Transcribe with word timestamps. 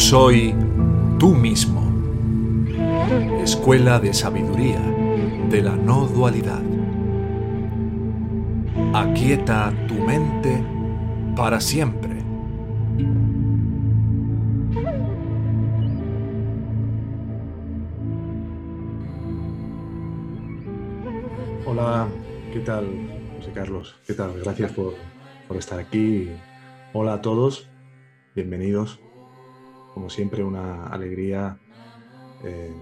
soy 0.00 0.54
tú 1.18 1.34
mismo. 1.34 1.80
Escuela 3.42 4.00
de 4.00 4.14
Sabiduría 4.14 4.80
de 5.50 5.62
la 5.62 5.76
No 5.76 6.06
Dualidad. 6.06 6.62
Aquieta 8.94 9.72
tu 9.86 9.94
mente 9.94 10.64
para 11.36 11.60
siempre. 11.60 12.24
Hola, 21.66 22.08
¿qué 22.52 22.60
tal, 22.60 22.86
José 23.36 23.52
Carlos? 23.52 24.00
¿Qué 24.06 24.14
tal? 24.14 24.32
Gracias 24.42 24.72
por, 24.72 24.94
por 25.46 25.58
estar 25.58 25.78
aquí. 25.78 26.30
Hola 26.94 27.14
a 27.14 27.20
todos, 27.20 27.68
bienvenidos 28.34 28.98
como 29.94 30.10
siempre, 30.10 30.42
una 30.44 30.86
alegría 30.86 31.58
eh, 32.44 32.74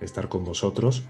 estar 0.00 0.28
con 0.28 0.44
vosotros. 0.44 1.04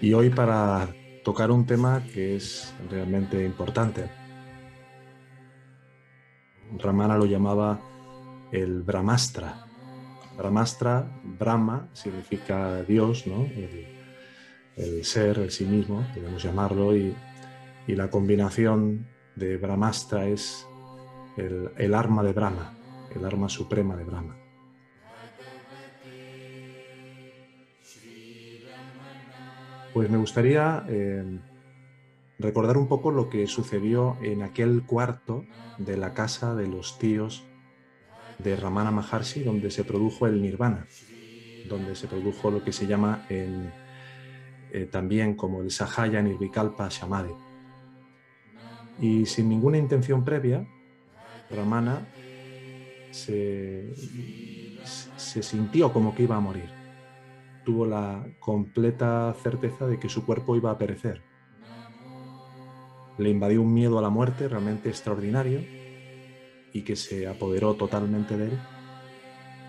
Y 0.00 0.12
hoy 0.14 0.30
para 0.30 0.88
tocar 1.24 1.50
un 1.50 1.66
tema 1.66 2.02
que 2.12 2.36
es 2.36 2.74
realmente 2.90 3.44
importante. 3.44 4.10
Ramana 6.78 7.16
lo 7.16 7.26
llamaba 7.26 7.80
el 8.50 8.82
Brahmastra. 8.82 9.66
Brahmastra, 10.36 11.20
Brahma 11.22 11.88
significa 11.92 12.82
Dios, 12.82 13.26
¿no? 13.26 13.46
el, 14.76 15.04
ser, 15.04 15.38
el 15.38 15.50
sí 15.50 15.64
mismo, 15.64 16.06
podemos 16.14 16.42
llamarlo, 16.42 16.96
y, 16.96 17.14
la 17.88 18.08
combinación 18.08 19.06
de 19.36 19.58
Brahmastra 19.58 20.26
es 20.26 20.66
el, 21.36 21.72
el 21.76 21.94
arma 21.94 22.22
de 22.22 22.32
Brahma, 22.32 22.74
el 23.14 23.24
arma 23.24 23.48
suprema 23.48 23.96
de 23.96 24.04
Brahma. 24.04 24.41
Pues 29.92 30.08
me 30.08 30.16
gustaría 30.16 30.84
eh, 30.88 31.38
recordar 32.38 32.78
un 32.78 32.88
poco 32.88 33.10
lo 33.10 33.28
que 33.28 33.46
sucedió 33.46 34.16
en 34.22 34.42
aquel 34.42 34.84
cuarto 34.86 35.44
de 35.76 35.98
la 35.98 36.14
casa 36.14 36.54
de 36.54 36.66
los 36.66 36.98
tíos 36.98 37.44
de 38.38 38.56
Ramana 38.56 38.90
Maharshi, 38.90 39.42
donde 39.42 39.70
se 39.70 39.84
produjo 39.84 40.26
el 40.26 40.40
nirvana, 40.40 40.86
donde 41.68 41.94
se 41.94 42.08
produjo 42.08 42.50
lo 42.50 42.64
que 42.64 42.72
se 42.72 42.86
llama 42.86 43.26
eh, 43.28 44.88
también 44.90 45.34
como 45.34 45.60
el 45.60 45.70
Sahaya 45.70 46.22
Nirvikalpa 46.22 46.90
Samadhi. 46.90 47.34
Y 48.98 49.26
sin 49.26 49.50
ninguna 49.50 49.76
intención 49.76 50.24
previa, 50.24 50.66
Ramana 51.50 52.08
se 53.10 53.92
sintió 55.42 55.92
como 55.92 56.14
que 56.14 56.22
iba 56.22 56.36
a 56.36 56.40
morir 56.40 56.81
tuvo 57.64 57.86
la 57.86 58.26
completa 58.40 59.34
certeza 59.42 59.86
de 59.86 59.98
que 59.98 60.08
su 60.08 60.24
cuerpo 60.24 60.56
iba 60.56 60.70
a 60.70 60.78
perecer. 60.78 61.22
Le 63.18 63.30
invadió 63.30 63.62
un 63.62 63.72
miedo 63.72 63.98
a 63.98 64.02
la 64.02 64.10
muerte 64.10 64.48
realmente 64.48 64.88
extraordinario 64.88 65.60
y 66.72 66.82
que 66.82 66.96
se 66.96 67.28
apoderó 67.28 67.74
totalmente 67.74 68.36
de 68.36 68.46
él, 68.46 68.58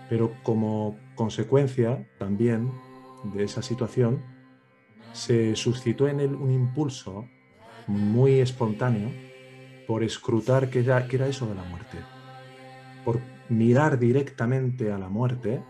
pero 0.08 0.32
como 0.42 0.98
consecuencia 1.14 2.08
también 2.18 2.72
de 3.24 3.44
esa 3.44 3.62
situación 3.62 4.22
se 5.12 5.54
suscitó 5.54 6.08
en 6.08 6.20
él 6.20 6.34
un 6.34 6.50
impulso 6.50 7.28
muy 7.86 8.40
espontáneo 8.40 9.10
por 9.86 10.02
escrutar 10.02 10.70
qué 10.70 10.80
era, 10.80 11.06
era 11.06 11.26
eso 11.26 11.46
de 11.46 11.54
la 11.54 11.64
muerte, 11.64 11.98
por 13.04 13.20
mirar 13.48 13.98
directamente 13.98 14.90
a 14.90 14.98
la 14.98 15.08
muerte 15.08 15.62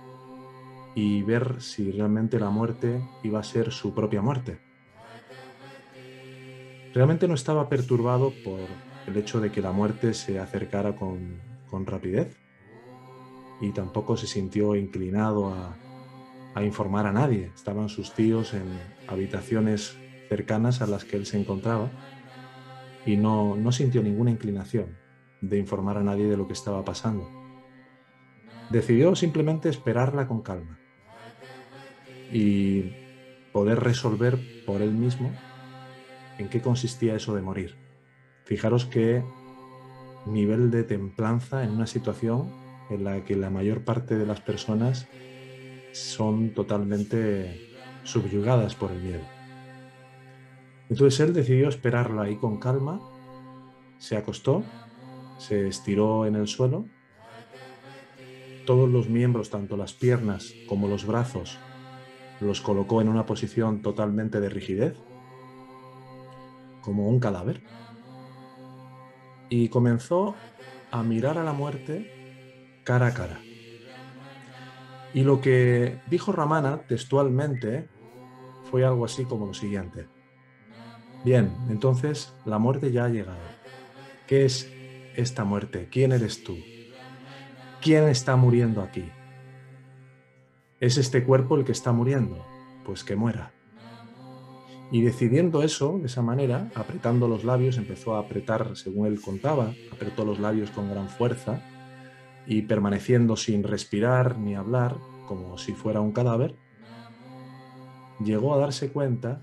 y 0.94 1.22
ver 1.22 1.60
si 1.60 1.90
realmente 1.90 2.38
la 2.38 2.50
muerte 2.50 3.02
iba 3.22 3.40
a 3.40 3.44
ser 3.44 3.72
su 3.72 3.94
propia 3.94 4.22
muerte. 4.22 4.58
Realmente 6.94 7.26
no 7.26 7.34
estaba 7.34 7.68
perturbado 7.68 8.32
por 8.44 8.60
el 9.06 9.16
hecho 9.16 9.40
de 9.40 9.50
que 9.50 9.60
la 9.60 9.72
muerte 9.72 10.14
se 10.14 10.38
acercara 10.38 10.94
con, 10.94 11.42
rapidez 11.86 12.36
y 13.60 13.72
tampoco 13.72 14.16
se 14.16 14.28
sintió 14.28 14.76
inclinado 14.76 15.52
a, 15.52 15.76
informar 16.62 17.06
a 17.06 17.12
nadie. 17.12 17.50
Estaban 17.52 17.88
sus 17.88 18.12
tíos 18.12 18.54
en 18.54 18.62
habitaciones 19.08 19.98
cercanas 20.28 20.82
a 20.82 20.86
las 20.86 21.04
que 21.04 21.16
él 21.16 21.26
se 21.26 21.40
encontraba 21.40 21.90
y 23.04 23.16
no, 23.16 23.56
no 23.56 23.72
sintió 23.72 24.04
ninguna 24.04 24.30
inclinación 24.30 24.96
de 25.40 25.58
informar 25.58 25.98
a 25.98 26.04
nadie 26.04 26.28
de 26.28 26.36
lo 26.36 26.46
que 26.46 26.52
estaba 26.52 26.84
pasando. 26.84 27.28
Decidió 28.70 29.16
simplemente 29.16 29.68
esperarla 29.68 30.28
con 30.28 30.42
calma 30.42 30.78
y 32.32 32.92
poder 33.52 33.80
resolver 33.80 34.38
por 34.66 34.82
él 34.82 34.92
mismo 34.92 35.32
en 36.38 36.48
qué 36.48 36.60
consistía 36.60 37.14
eso 37.14 37.34
de 37.34 37.42
morir. 37.42 37.76
Fijaros 38.44 38.84
qué 38.86 39.22
nivel 40.26 40.70
de 40.70 40.84
templanza 40.84 41.64
en 41.64 41.70
una 41.70 41.86
situación 41.86 42.50
en 42.90 43.04
la 43.04 43.24
que 43.24 43.36
la 43.36 43.50
mayor 43.50 43.84
parte 43.84 44.16
de 44.16 44.26
las 44.26 44.40
personas 44.40 45.06
son 45.92 46.50
totalmente 46.50 47.70
subyugadas 48.02 48.74
por 48.74 48.90
el 48.90 49.00
miedo. 49.00 49.22
Entonces 50.90 51.20
él 51.20 51.32
decidió 51.32 51.68
esperarla 51.68 52.22
ahí 52.22 52.36
con 52.36 52.58
calma, 52.58 53.00
se 53.98 54.16
acostó, 54.16 54.64
se 55.38 55.66
estiró 55.68 56.26
en 56.26 56.36
el 56.36 56.46
suelo, 56.46 56.86
todos 58.66 58.88
los 58.88 59.08
miembros, 59.08 59.50
tanto 59.50 59.76
las 59.76 59.92
piernas 59.92 60.52
como 60.68 60.88
los 60.88 61.06
brazos, 61.06 61.58
los 62.44 62.60
colocó 62.60 63.00
en 63.00 63.08
una 63.08 63.26
posición 63.26 63.82
totalmente 63.82 64.40
de 64.40 64.48
rigidez, 64.48 64.96
como 66.82 67.08
un 67.08 67.18
cadáver, 67.18 67.62
y 69.48 69.68
comenzó 69.68 70.34
a 70.90 71.02
mirar 71.02 71.38
a 71.38 71.44
la 71.44 71.52
muerte 71.52 72.80
cara 72.84 73.08
a 73.08 73.14
cara. 73.14 73.40
Y 75.12 75.22
lo 75.22 75.40
que 75.40 76.00
dijo 76.08 76.32
Ramana 76.32 76.82
textualmente 76.88 77.88
fue 78.70 78.84
algo 78.84 79.04
así 79.04 79.24
como 79.24 79.46
lo 79.46 79.54
siguiente. 79.54 80.08
Bien, 81.24 81.56
entonces 81.70 82.34
la 82.44 82.58
muerte 82.58 82.92
ya 82.92 83.04
ha 83.04 83.08
llegado. 83.08 83.38
¿Qué 84.26 84.44
es 84.44 84.70
esta 85.14 85.44
muerte? 85.44 85.88
¿Quién 85.90 86.12
eres 86.12 86.42
tú? 86.42 86.56
¿Quién 87.80 88.08
está 88.08 88.36
muriendo 88.36 88.82
aquí? 88.82 89.10
¿Es 90.84 90.98
este 90.98 91.24
cuerpo 91.24 91.56
el 91.56 91.64
que 91.64 91.72
está 91.72 91.92
muriendo? 91.92 92.44
Pues 92.84 93.04
que 93.04 93.16
muera. 93.16 93.54
Y 94.92 95.00
decidiendo 95.00 95.62
eso, 95.62 95.96
de 95.98 96.08
esa 96.08 96.20
manera, 96.20 96.70
apretando 96.74 97.26
los 97.26 97.42
labios, 97.42 97.78
empezó 97.78 98.14
a 98.14 98.18
apretar, 98.18 98.76
según 98.76 99.06
él 99.06 99.18
contaba, 99.18 99.72
apretó 99.90 100.26
los 100.26 100.40
labios 100.40 100.70
con 100.72 100.90
gran 100.90 101.08
fuerza 101.08 101.62
y 102.46 102.60
permaneciendo 102.60 103.34
sin 103.34 103.62
respirar 103.62 104.38
ni 104.38 104.56
hablar, 104.56 104.98
como 105.26 105.56
si 105.56 105.72
fuera 105.72 106.02
un 106.02 106.12
cadáver, 106.12 106.54
llegó 108.22 108.52
a 108.52 108.58
darse 108.58 108.92
cuenta 108.92 109.42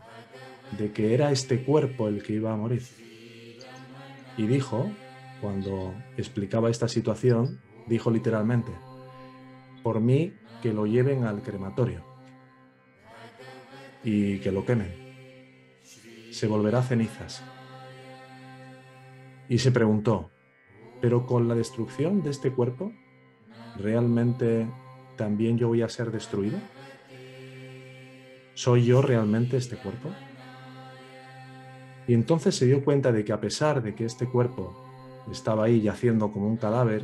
de 0.78 0.92
que 0.92 1.16
era 1.16 1.32
este 1.32 1.64
cuerpo 1.64 2.08
el 2.08 2.22
que 2.22 2.34
iba 2.34 2.54
a 2.54 2.56
morir. 2.56 2.84
Y 4.38 4.46
dijo, 4.46 4.92
cuando 5.42 5.96
explicaba 6.18 6.70
esta 6.70 6.88
situación, 6.88 7.62
dijo 7.88 8.12
literalmente, 8.12 8.72
por 9.84 10.00
mí 10.00 10.34
que 10.62 10.74
lo 10.74 10.86
lleven 10.86 11.24
al 11.24 11.42
crematorio 11.42 12.04
y 14.04 14.40
que 14.40 14.52
lo 14.52 14.66
quemen. 14.66 14.94
Se 16.32 16.48
volverá 16.48 16.82
cenizas. 16.82 17.44
Y 19.50 19.58
se 19.58 19.72
preguntó, 19.72 20.32
¿pero 21.02 21.26
con 21.26 21.48
la 21.48 21.56
destrucción 21.56 22.24
de 22.24 22.30
este 22.30 22.52
cuerpo, 22.52 22.94
realmente 23.78 24.68
también 25.18 25.58
yo 25.58 25.68
voy 25.68 25.82
a 25.82 25.90
ser 25.90 26.12
destruido? 26.12 26.58
¿Soy 28.54 28.86
yo 28.86 29.02
realmente 29.02 29.58
este 29.58 29.76
cuerpo? 29.76 30.10
Y 32.08 32.14
entonces 32.14 32.56
se 32.56 32.66
dio 32.66 32.84
cuenta 32.84 33.12
de 33.12 33.24
que 33.24 33.34
a 33.34 33.42
pesar 33.42 33.82
de 33.82 33.96
que 33.96 34.06
este 34.06 34.28
cuerpo 34.28 34.74
estaba 35.32 35.66
ahí 35.66 35.82
yaciendo 35.82 36.32
como 36.32 36.48
un 36.48 36.58
cadáver, 36.58 37.04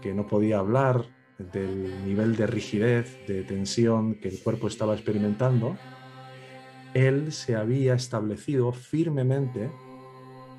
que 0.00 0.12
no 0.14 0.26
podía 0.26 0.58
hablar, 0.58 1.06
del 1.38 2.04
nivel 2.04 2.36
de 2.36 2.46
rigidez, 2.46 3.18
de 3.26 3.42
tensión 3.42 4.14
que 4.16 4.28
el 4.28 4.42
cuerpo 4.42 4.68
estaba 4.68 4.94
experimentando, 4.94 5.76
él 6.94 7.32
se 7.32 7.56
había 7.56 7.94
establecido 7.94 8.72
firmemente 8.72 9.70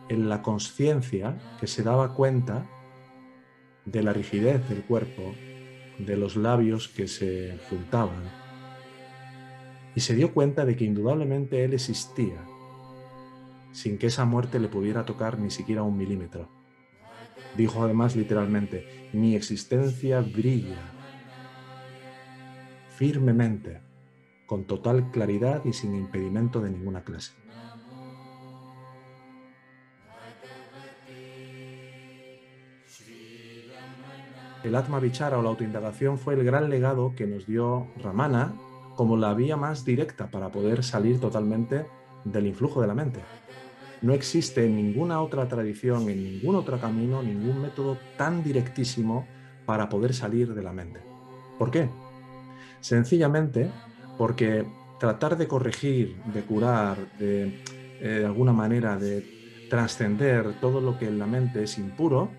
en 0.10 0.30
la 0.30 0.42
conciencia 0.42 1.38
que 1.60 1.68
se 1.68 1.82
daba 1.82 2.14
cuenta 2.14 2.66
de 3.86 4.04
la 4.04 4.14
rigidez 4.14 4.68
del 4.68 4.84
cuerpo, 4.84 5.34
de 5.98 6.18
los 6.18 6.36
labios 6.36 6.88
que 6.90 7.08
se 7.08 7.58
juntaban, 7.70 8.24
y 9.96 10.02
se 10.02 10.16
dio 10.16 10.34
cuenta 10.34 10.66
de 10.66 10.76
que 10.76 10.84
indudablemente 10.84 11.64
él 11.64 11.74
existía, 11.74 12.44
sin 13.72 13.98
que 13.98 14.08
esa 14.08 14.26
muerte 14.26 14.60
le 14.60 14.68
pudiera 14.68 15.06
tocar 15.06 15.40
ni 15.40 15.50
siquiera 15.50 15.84
un 15.84 15.98
milímetro. 15.98 16.55
Dijo 17.58 17.84
además 17.84 18.16
literalmente, 18.16 19.10
mi 19.14 19.36
existencia 19.36 20.22
brilla 20.22 20.96
firmemente, 22.96 23.82
con 24.46 24.66
total 24.66 25.12
claridad 25.12 25.64
y 25.66 25.74
sin 25.74 25.96
impedimento 25.96 26.62
de 26.62 26.70
ninguna 26.70 27.04
clase. 27.04 27.34
El 34.64 34.76
Atma 34.76 35.00
Vichara 35.00 35.38
o 35.38 35.44
la 35.44 35.50
autoindagación 35.50 36.18
fue 36.18 36.34
el 36.34 36.44
gran 36.44 36.70
legado 36.70 37.14
que 37.16 37.28
nos 37.28 37.46
dio 37.46 37.88
Ramana 38.02 38.56
como 38.96 39.16
la 39.16 39.34
vía 39.34 39.58
más 39.58 39.86
directa 39.86 40.32
para 40.32 40.50
poder 40.52 40.84
salir 40.84 41.20
totalmente 41.20 41.86
del 42.24 42.48
influjo 42.48 42.82
de 42.82 42.88
la 42.88 42.96
mente. 42.96 43.20
No 44.02 44.14
existe 44.14 44.66
en 44.66 44.76
ninguna 44.76 45.22
otra 45.22 45.48
tradición, 45.48 46.10
en 46.10 46.24
ningún 46.24 46.56
otro 46.56 46.80
camino, 46.80 47.24
ningún 47.24 47.62
método 47.62 47.98
tan 48.18 48.44
directísimo 48.44 49.28
para 49.66 49.90
poder 49.90 50.14
salir 50.14 50.54
de 50.54 50.64
la 50.64 50.74
mente. 50.74 51.00
¿Por 51.58 51.72
qué? 51.72 51.90
Sencillamente 52.82 53.72
porque 54.18 54.66
tratar 55.00 55.38
de 55.38 55.48
corregir, 55.48 56.16
de 56.34 56.42
curar, 56.42 56.98
de, 57.18 57.62
eh, 58.00 58.20
de 58.20 58.26
alguna 58.26 58.54
manera 58.54 58.98
de 58.98 59.68
trascender 59.70 60.60
todo 60.62 60.82
lo 60.82 60.98
que 60.98 61.08
en 61.08 61.20
la 61.20 61.26
mente 61.26 61.64
es 61.64 61.78
impuro, 61.78 62.30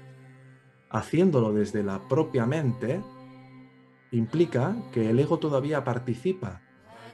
haciéndolo 0.90 1.52
desde 1.52 1.82
la 1.82 2.06
propia 2.08 2.46
mente, 2.46 3.00
implica 4.12 4.76
que 4.92 5.10
el 5.10 5.18
ego 5.18 5.38
todavía 5.38 5.84
participa 5.84 6.62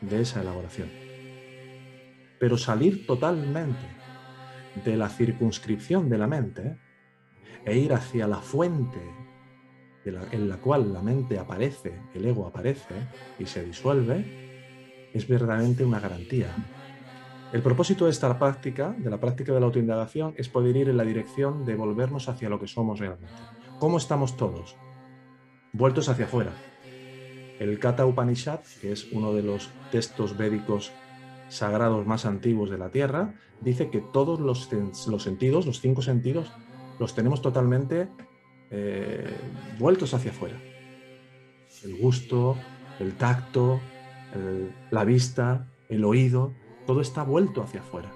de 0.01 0.21
esa 0.21 0.43
elaboración. 0.43 0.91
Pero 2.39 2.59
salir 2.59 3.07
totalmente 3.07 4.02
de 4.85 4.97
la 4.97 5.09
circunscripción 5.09 6.09
de 6.09 6.19
la 6.19 6.27
mente 6.27 6.79
e 7.65 7.77
ir 7.77 7.93
hacia 7.93 8.27
la 8.27 8.39
fuente 8.39 9.01
en 10.05 10.49
la 10.49 10.57
cual 10.57 10.93
la 10.93 11.03
mente 11.03 11.39
aparece, 11.39 11.93
el 12.15 12.27
ego 12.27 12.47
aparece 12.47 12.95
y 13.39 13.47
se 13.47 13.65
disuelve, 13.65 15.11
es 15.13 15.29
verdaderamente 15.29 15.85
una 15.85 16.01
garantía. 16.01 16.49
El 17.53 17.63
propósito 17.63 18.07
de 18.07 18.11
esta 18.11 18.37
práctica, 18.39 18.95
de 18.99 19.11
la 19.11 19.21
práctica 19.21 19.53
de 19.53 19.61
la 19.61 19.67
autoindagación, 19.67 20.35
es 20.37 20.49
poder 20.49 20.77
ir 20.77 20.89
en 20.89 20.97
la 20.97 21.05
dirección 21.05 21.65
de 21.65 21.77
volvernos 21.77 22.29
hacia 22.29 22.49
lo 22.49 22.59
que 22.59 22.67
somos 22.67 22.99
realmente. 22.99 23.35
¿Cómo 23.79 23.99
estamos 23.99 24.37
todos? 24.37 24.77
Vueltos 25.73 26.09
hacia 26.09 26.25
afuera. 26.25 26.53
El 27.59 27.79
Kata 27.79 28.07
Upanishad, 28.07 28.61
que 28.81 28.93
es 28.93 29.13
uno 29.13 29.35
de 29.35 29.43
los 29.43 29.71
textos 29.93 30.37
védicos 30.37 30.93
sagrados 31.53 32.07
más 32.07 32.25
antiguos 32.25 32.71
de 32.71 32.79
la 32.79 32.91
Tierra, 32.91 33.35
dice 33.61 33.91
que 33.91 34.01
todos 34.01 34.41
los, 34.41 34.71
los 35.07 35.23
sentidos, 35.23 35.67
los 35.67 35.81
cinco 35.81 36.03
sentidos, 36.03 36.51
los 36.99 37.15
tenemos 37.15 37.43
totalmente 37.43 38.09
eh, 38.71 39.37
vueltos 39.79 40.15
hacia 40.15 40.31
afuera. 40.31 40.59
El 41.85 41.99
gusto, 41.99 42.57
el 43.01 43.15
tacto, 43.15 43.81
la 44.91 45.05
vista, 45.05 45.69
el 45.89 46.05
oído, 46.05 46.55
todo 46.87 47.01
está 47.01 47.23
vuelto 47.23 47.63
hacia 47.63 47.81
afuera. 47.81 48.11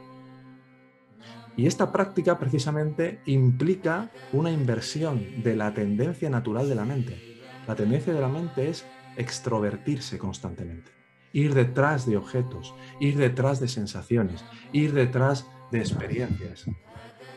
Y 1.56 1.66
esta 1.66 1.90
práctica 1.90 2.38
precisamente 2.38 3.20
implica 3.26 4.10
una 4.32 4.50
inversión 4.50 5.42
de 5.42 5.56
la 5.56 5.72
tendencia 5.72 6.28
natural 6.28 6.68
de 6.68 6.74
la 6.74 6.84
mente. 6.84 7.40
La 7.66 7.74
tendencia 7.74 8.12
de 8.12 8.20
la 8.20 8.28
mente 8.28 8.68
es 8.68 8.86
extrovertirse 9.16 10.18
constantemente, 10.18 10.90
ir 11.36 11.52
detrás 11.52 12.06
de 12.06 12.16
objetos, 12.16 12.74
ir 12.98 13.18
detrás 13.18 13.60
de 13.60 13.68
sensaciones, 13.68 14.42
ir 14.72 14.94
detrás 14.94 15.46
de 15.70 15.80
experiencias. 15.80 16.64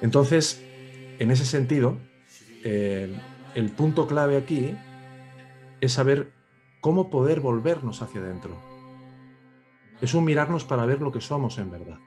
Entonces, 0.01 0.63
en 1.19 1.31
ese 1.31 1.43
sentido, 1.43 1.97
eh, 2.63 3.13
el 3.55 3.71
punto 3.71 4.07
clave 4.07 4.37
aquí 4.37 4.73
es 5.81 5.91
saber 5.91 6.31
cómo 6.79 7.09
poder 7.09 7.41
volvernos 7.41 8.01
hacia 8.01 8.21
adentro. 8.21 8.57
Es 9.99 10.13
un 10.13 10.23
mirarnos 10.23 10.63
para 10.63 10.85
ver 10.85 11.01
lo 11.01 11.11
que 11.11 11.19
somos 11.19 11.57
en 11.57 11.69
verdad. 11.69 11.99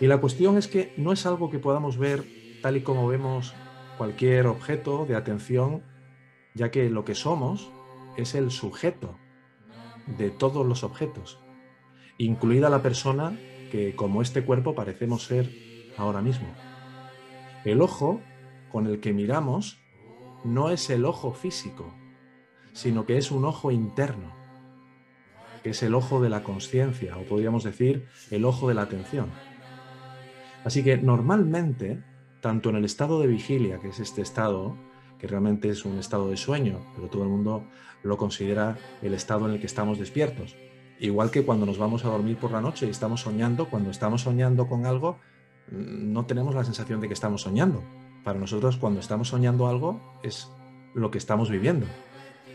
Y 0.00 0.06
la 0.06 0.18
cuestión 0.18 0.58
es 0.58 0.68
que 0.68 0.92
no 0.98 1.12
es 1.12 1.24
algo 1.24 1.48
que 1.48 1.58
podamos 1.58 1.96
ver 1.96 2.26
tal 2.60 2.76
y 2.76 2.82
como 2.82 3.08
vemos 3.08 3.54
cualquier 3.96 4.46
objeto 4.46 5.06
de 5.06 5.16
atención, 5.16 5.82
ya 6.54 6.70
que 6.70 6.90
lo 6.90 7.06
que 7.06 7.14
somos 7.14 7.72
es 8.18 8.34
el 8.34 8.50
sujeto 8.50 9.18
de 10.16 10.30
todos 10.30 10.64
los 10.64 10.84
objetos, 10.84 11.38
incluida 12.16 12.70
la 12.70 12.82
persona 12.82 13.38
que 13.70 13.94
como 13.94 14.22
este 14.22 14.44
cuerpo 14.44 14.74
parecemos 14.74 15.24
ser 15.24 15.50
ahora 15.96 16.22
mismo. 16.22 16.48
El 17.64 17.82
ojo 17.82 18.20
con 18.70 18.86
el 18.86 19.00
que 19.00 19.12
miramos 19.12 19.80
no 20.44 20.70
es 20.70 20.88
el 20.90 21.04
ojo 21.04 21.32
físico, 21.32 21.92
sino 22.72 23.04
que 23.06 23.18
es 23.18 23.30
un 23.30 23.44
ojo 23.44 23.70
interno, 23.70 24.32
que 25.62 25.70
es 25.70 25.82
el 25.82 25.94
ojo 25.94 26.20
de 26.20 26.30
la 26.30 26.42
conciencia, 26.42 27.16
o 27.16 27.22
podríamos 27.22 27.64
decir 27.64 28.06
el 28.30 28.44
ojo 28.44 28.68
de 28.68 28.74
la 28.74 28.82
atención. 28.82 29.30
Así 30.64 30.84
que 30.84 30.96
normalmente, 30.96 32.02
tanto 32.40 32.70
en 32.70 32.76
el 32.76 32.84
estado 32.84 33.20
de 33.20 33.26
vigilia, 33.26 33.78
que 33.80 33.88
es 33.88 34.00
este 34.00 34.22
estado, 34.22 34.76
que 35.18 35.26
realmente 35.26 35.68
es 35.68 35.84
un 35.84 35.98
estado 35.98 36.30
de 36.30 36.36
sueño, 36.36 36.80
pero 36.94 37.08
todo 37.08 37.22
el 37.22 37.28
mundo 37.28 37.64
lo 38.02 38.16
considera 38.16 38.76
el 39.02 39.14
estado 39.14 39.46
en 39.46 39.54
el 39.54 39.60
que 39.60 39.66
estamos 39.66 39.98
despiertos. 39.98 40.56
Igual 41.00 41.30
que 41.30 41.44
cuando 41.44 41.66
nos 41.66 41.78
vamos 41.78 42.04
a 42.04 42.08
dormir 42.08 42.36
por 42.36 42.50
la 42.50 42.60
noche 42.60 42.86
y 42.86 42.90
estamos 42.90 43.22
soñando, 43.22 43.68
cuando 43.68 43.90
estamos 43.90 44.22
soñando 44.22 44.66
con 44.66 44.86
algo, 44.86 45.18
mm, 45.70 46.12
no 46.12 46.26
tenemos 46.26 46.54
la 46.54 46.64
sensación 46.64 47.00
de 47.00 47.08
que 47.08 47.14
estamos 47.14 47.42
soñando, 47.42 47.82
para 48.24 48.38
nosotros 48.38 48.76
cuando 48.76 49.00
estamos 49.00 49.28
soñando 49.28 49.68
algo 49.68 50.00
es 50.22 50.50
lo 50.94 51.10
que 51.10 51.18
estamos 51.18 51.50
viviendo, 51.50 51.86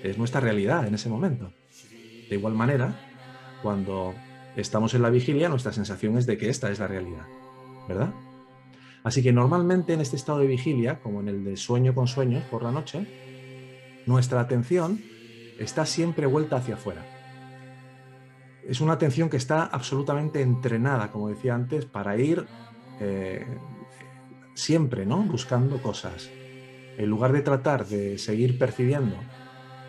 es 0.04 0.18
nuestra 0.18 0.42
realidad 0.42 0.86
en 0.88 0.96
ese 0.96 1.10
momento. 1.10 1.52
De 2.30 2.36
igual 2.36 2.54
manera, 2.54 2.96
cuando 3.62 4.14
estamos 4.56 4.94
en 4.94 5.02
la 5.02 5.10
vigilia, 5.10 5.50
nuestra 5.50 5.72
sensación 5.72 6.18
es 6.18 6.26
de 6.26 6.38
que 6.38 6.50
esta 6.50 6.70
es 6.70 6.80
la 6.80 6.88
realidad, 6.88 7.26
¿verdad? 7.88 8.14
Así 9.04 9.22
que 9.22 9.34
normalmente 9.34 9.94
en 9.94 10.02
este 10.02 10.16
estado 10.16 10.40
de 10.40 10.48
vigilia, 10.48 11.00
como 11.02 11.20
en 11.20 11.28
el 11.28 11.44
de 11.44 11.58
sueño 11.58 11.94
con 11.94 12.08
sueños 12.08 12.44
por 12.46 12.64
la 12.64 12.72
noche, 12.72 13.06
nuestra 14.06 14.40
atención 14.40 15.02
está 15.60 15.86
siempre 15.86 16.26
vuelta 16.26 16.58
hacia 16.58 16.76
afuera. 16.76 17.06
Es 18.66 18.80
una 18.80 18.94
atención 18.94 19.30
que 19.30 19.38
está 19.38 19.66
absolutamente 19.66 20.42
entrenada, 20.42 21.12
como 21.12 21.28
decía 21.28 21.54
antes, 21.54 21.86
para 21.86 22.18
ir 22.18 22.46
eh, 23.02 23.46
siempre, 24.54 25.06
¿no? 25.06 25.18
Buscando 25.24 25.82
cosas. 25.82 26.30
En 26.98 27.10
lugar 27.10 27.34
de 27.34 27.42
tratar 27.42 27.86
de 27.86 28.18
seguir 28.18 28.58
percibiendo 28.58 29.18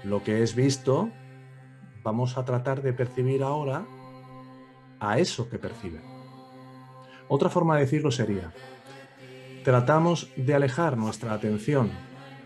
lo 0.03 0.25
que 0.25 0.43
es 0.43 0.57
visto, 0.57 1.11
vamos 2.03 2.37
a 2.37 2.45
tratar 2.45 2.83
de 2.83 2.93
percibir 2.93 3.45
ahora 3.45 3.87
a 4.99 5.19
eso 5.19 5.49
que 5.49 5.59
percibe. 5.59 6.01
Otra 7.29 7.49
forma 7.49 7.77
de 7.77 7.83
decirlo 7.83 8.11
sería, 8.11 8.53
tratamos 9.65 10.31
de 10.37 10.55
alejar 10.55 10.99
nuestra 10.99 11.33
atención 11.33 11.91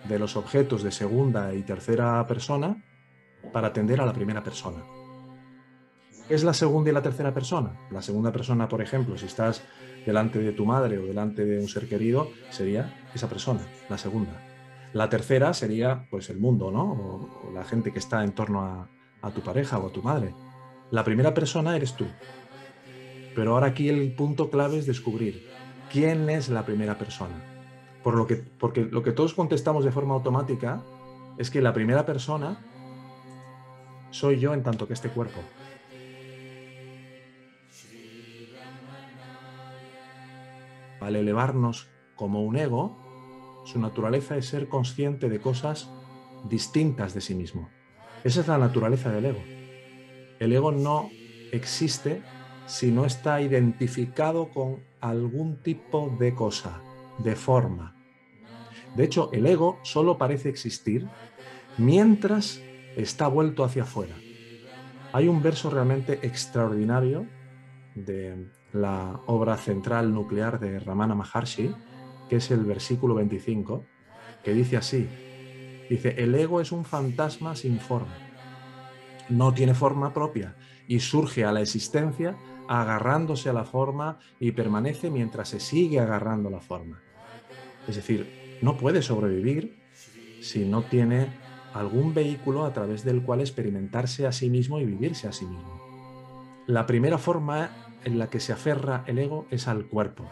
de 0.09 0.21
los 0.21 0.37
objetos 0.37 0.85
de 0.85 0.93
segunda 0.93 1.53
y 1.53 1.63
tercera 1.63 2.25
persona 2.29 2.83
para 3.53 3.69
atender 3.69 4.01
a 4.01 4.07
la 4.07 4.13
primera 4.13 4.45
persona. 4.45 4.85
¿Qué 6.29 6.35
es 6.35 6.45
la 6.45 6.55
segunda 6.55 6.91
y 6.91 6.93
la 6.93 7.03
tercera 7.03 7.35
persona? 7.35 7.77
La 7.91 8.03
segunda 8.03 8.31
persona, 8.31 8.69
por 8.69 8.81
ejemplo, 8.83 9.19
si 9.19 9.27
estás 9.27 9.65
delante 10.07 10.39
de 10.39 10.53
tu 10.53 10.65
madre 10.65 10.99
o 10.99 11.07
delante 11.07 11.45
de 11.45 11.59
un 11.59 11.69
ser 11.69 11.89
querido, 11.89 12.31
sería 12.51 13.09
esa 13.13 13.29
persona, 13.29 13.67
la 13.89 13.99
segunda. 13.99 14.41
La 14.93 15.09
tercera 15.09 15.53
sería 15.55 16.07
pues 16.11 16.31
el 16.31 16.39
mundo, 16.39 16.71
¿no? 16.71 16.93
O, 16.93 17.51
la 17.53 17.65
gente 17.65 17.93
que 17.93 17.99
está 17.99 18.23
en 18.23 18.33
torno 18.33 18.63
a, 18.63 18.89
a 19.23 19.31
tu 19.33 19.41
pareja 19.41 19.79
o 19.79 19.89
a 19.89 19.93
tu 19.93 20.03
madre. 20.03 20.35
La 20.93 21.03
primera 21.03 21.35
persona 21.35 21.75
eres 21.75 21.95
tú. 21.95 22.07
Pero 23.35 23.55
ahora 23.55 23.69
aquí 23.69 23.89
el 23.89 24.13
punto 24.13 24.51
clave 24.51 24.79
es 24.79 24.87
descubrir 24.87 25.48
quién 25.91 26.29
es 26.31 26.49
la 26.49 26.65
primera 26.65 26.99
persona. 26.99 27.35
Por 28.03 28.15
lo 28.17 28.27
que, 28.27 28.37
porque 28.37 28.85
lo 28.85 29.03
que 29.03 29.13
todos 29.13 29.35
contestamos 29.35 29.85
de 29.85 29.93
forma 29.93 30.15
automática 30.15 30.83
es 31.37 31.51
que 31.51 31.61
la 31.61 31.73
primera 31.73 32.07
persona 32.07 32.65
soy 34.11 34.39
yo 34.39 34.55
en 34.55 34.63
tanto 34.63 34.87
que 34.87 34.95
este 34.95 35.09
cuerpo. 35.09 35.41
Al 41.01 41.17
elevarnos 41.17 41.89
como 42.17 42.43
un 42.43 42.57
ego, 42.57 42.97
su 43.65 43.79
naturaleza 43.79 44.37
es 44.37 44.47
ser 44.47 44.69
consciente 44.69 45.29
de 45.29 45.41
cosas 45.41 45.91
distintas 46.49 47.15
de 47.15 47.21
sí 47.21 47.35
mismo. 47.35 47.69
Esa 48.25 48.41
es 48.41 48.49
la 48.49 48.59
naturaleza 48.59 49.11
del 49.11 49.27
ego. 49.27 49.43
El 50.41 50.53
ego 50.53 50.73
no 50.73 51.11
existe 51.53 52.23
si 52.69 52.93
no 52.93 53.07
está 53.07 53.41
identificado 53.41 54.51
con 54.51 54.85
algún 55.01 55.57
tipo 55.63 56.15
de 56.21 56.35
cosa, 56.35 56.83
de 57.19 57.35
forma. 57.35 57.97
De 58.95 59.05
hecho, 59.05 59.31
el 59.33 59.47
ego 59.47 59.79
solo 59.83 60.19
parece 60.19 60.51
existir 60.51 61.09
mientras 61.79 62.63
está 62.95 63.27
vuelto 63.27 63.65
hacia 63.65 63.83
afuera. 63.83 64.15
Hay 65.13 65.29
un 65.29 65.43
verso 65.43 65.71
realmente 65.71 66.21
extraordinario 66.23 67.27
de 67.95 68.51
la 68.73 69.19
obra 69.27 69.57
central 69.57 70.13
nuclear 70.13 70.61
de 70.61 70.79
Ramana 70.79 71.15
Maharshi, 71.15 71.75
que 72.29 72.37
es 72.37 72.51
el 72.51 72.65
versículo 72.65 73.15
25, 73.15 73.85
que 74.45 74.53
dice 74.53 74.77
así, 74.77 75.09
dice, 75.89 76.15
el 76.19 76.35
ego 76.35 76.61
es 76.61 76.71
un 76.71 76.85
fantasma 76.85 77.57
sin 77.57 77.81
forma. 77.81 78.28
No 79.29 79.53
tiene 79.55 79.75
forma 79.75 80.13
propia 80.13 80.57
y 80.87 81.01
surge 81.01 81.45
a 81.45 81.53
la 81.53 81.61
existencia 81.61 82.37
agarrándose 82.69 83.49
a 83.49 83.53
la 83.53 83.65
forma 83.65 84.19
y 84.39 84.53
permanece 84.53 85.11
mientras 85.11 85.49
se 85.49 85.61
sigue 85.61 86.01
agarrando 86.01 86.51
la 86.51 86.61
forma. 86.61 87.01
Es 87.87 87.97
decir, 87.97 88.59
no 88.63 88.77
puede 88.77 89.03
sobrevivir 89.03 89.83
si 90.41 90.65
no 90.65 90.83
tiene 90.83 91.29
algún 91.75 92.15
vehículo 92.15 92.65
a 92.65 92.73
través 92.73 93.05
del 93.05 93.23
cual 93.23 93.41
experimentarse 93.41 94.27
a 94.27 94.33
sí 94.33 94.51
mismo 94.51 94.81
y 94.81 94.85
vivirse 94.85 95.29
a 95.29 95.33
sí 95.33 95.47
mismo. 95.47 95.81
La 96.67 96.87
primera 96.87 97.19
forma 97.19 97.71
en 98.05 98.19
la 98.19 98.29
que 98.31 98.41
se 98.41 98.53
aferra 98.53 99.05
el 99.07 99.19
ego 99.19 99.47
es 99.51 99.69
al 99.69 99.87
cuerpo. 99.87 100.29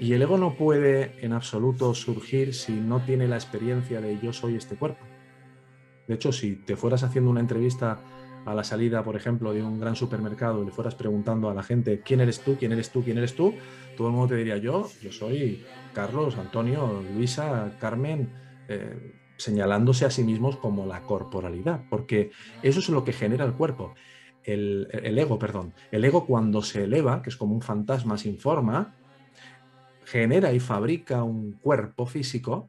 Y 0.00 0.12
el 0.14 0.22
ego 0.22 0.38
no 0.38 0.56
puede 0.56 1.24
en 1.24 1.32
absoluto 1.32 1.94
surgir 1.94 2.54
si 2.54 2.72
no 2.72 3.00
tiene 3.00 3.28
la 3.28 3.36
experiencia 3.36 4.00
de 4.00 4.18
yo 4.18 4.32
soy 4.32 4.56
este 4.56 4.76
cuerpo. 4.76 5.04
De 6.06 6.14
hecho, 6.14 6.32
si 6.32 6.56
te 6.56 6.76
fueras 6.76 7.02
haciendo 7.02 7.30
una 7.30 7.40
entrevista 7.40 8.00
a 8.44 8.54
la 8.54 8.64
salida, 8.64 9.02
por 9.02 9.16
ejemplo, 9.16 9.52
de 9.52 9.62
un 9.62 9.80
gran 9.80 9.96
supermercado 9.96 10.62
y 10.62 10.66
le 10.66 10.70
fueras 10.70 10.94
preguntando 10.94 11.48
a 11.48 11.54
la 11.54 11.62
gente 11.62 12.02
quién 12.04 12.20
eres 12.20 12.40
tú, 12.40 12.56
quién 12.58 12.72
eres 12.72 12.90
tú, 12.90 13.02
quién 13.02 13.18
eres 13.18 13.34
tú, 13.34 13.54
todo 13.96 14.08
el 14.08 14.12
mundo 14.12 14.28
te 14.28 14.36
diría 14.36 14.58
yo, 14.58 14.88
yo 15.00 15.12
soy 15.12 15.64
Carlos, 15.94 16.36
Antonio, 16.36 17.02
Luisa, 17.14 17.76
Carmen, 17.80 18.30
eh, 18.68 19.14
señalándose 19.36 20.04
a 20.04 20.10
sí 20.10 20.24
mismos 20.24 20.56
como 20.56 20.86
la 20.86 21.02
corporalidad, 21.02 21.84
porque 21.88 22.30
eso 22.62 22.80
es 22.80 22.88
lo 22.88 23.04
que 23.04 23.12
genera 23.12 23.44
el 23.44 23.54
cuerpo. 23.54 23.94
El, 24.44 24.88
el, 24.92 25.18
ego, 25.18 25.38
perdón. 25.38 25.72
El 25.90 26.04
ego 26.04 26.26
cuando 26.26 26.60
se 26.60 26.84
eleva, 26.84 27.22
que 27.22 27.30
es 27.30 27.36
como 27.36 27.54
un 27.54 27.62
fantasma 27.62 28.18
sin 28.18 28.38
forma, 28.38 28.94
genera 30.04 30.52
y 30.52 30.60
fabrica 30.60 31.22
un 31.22 31.52
cuerpo 31.52 32.04
físico 32.04 32.68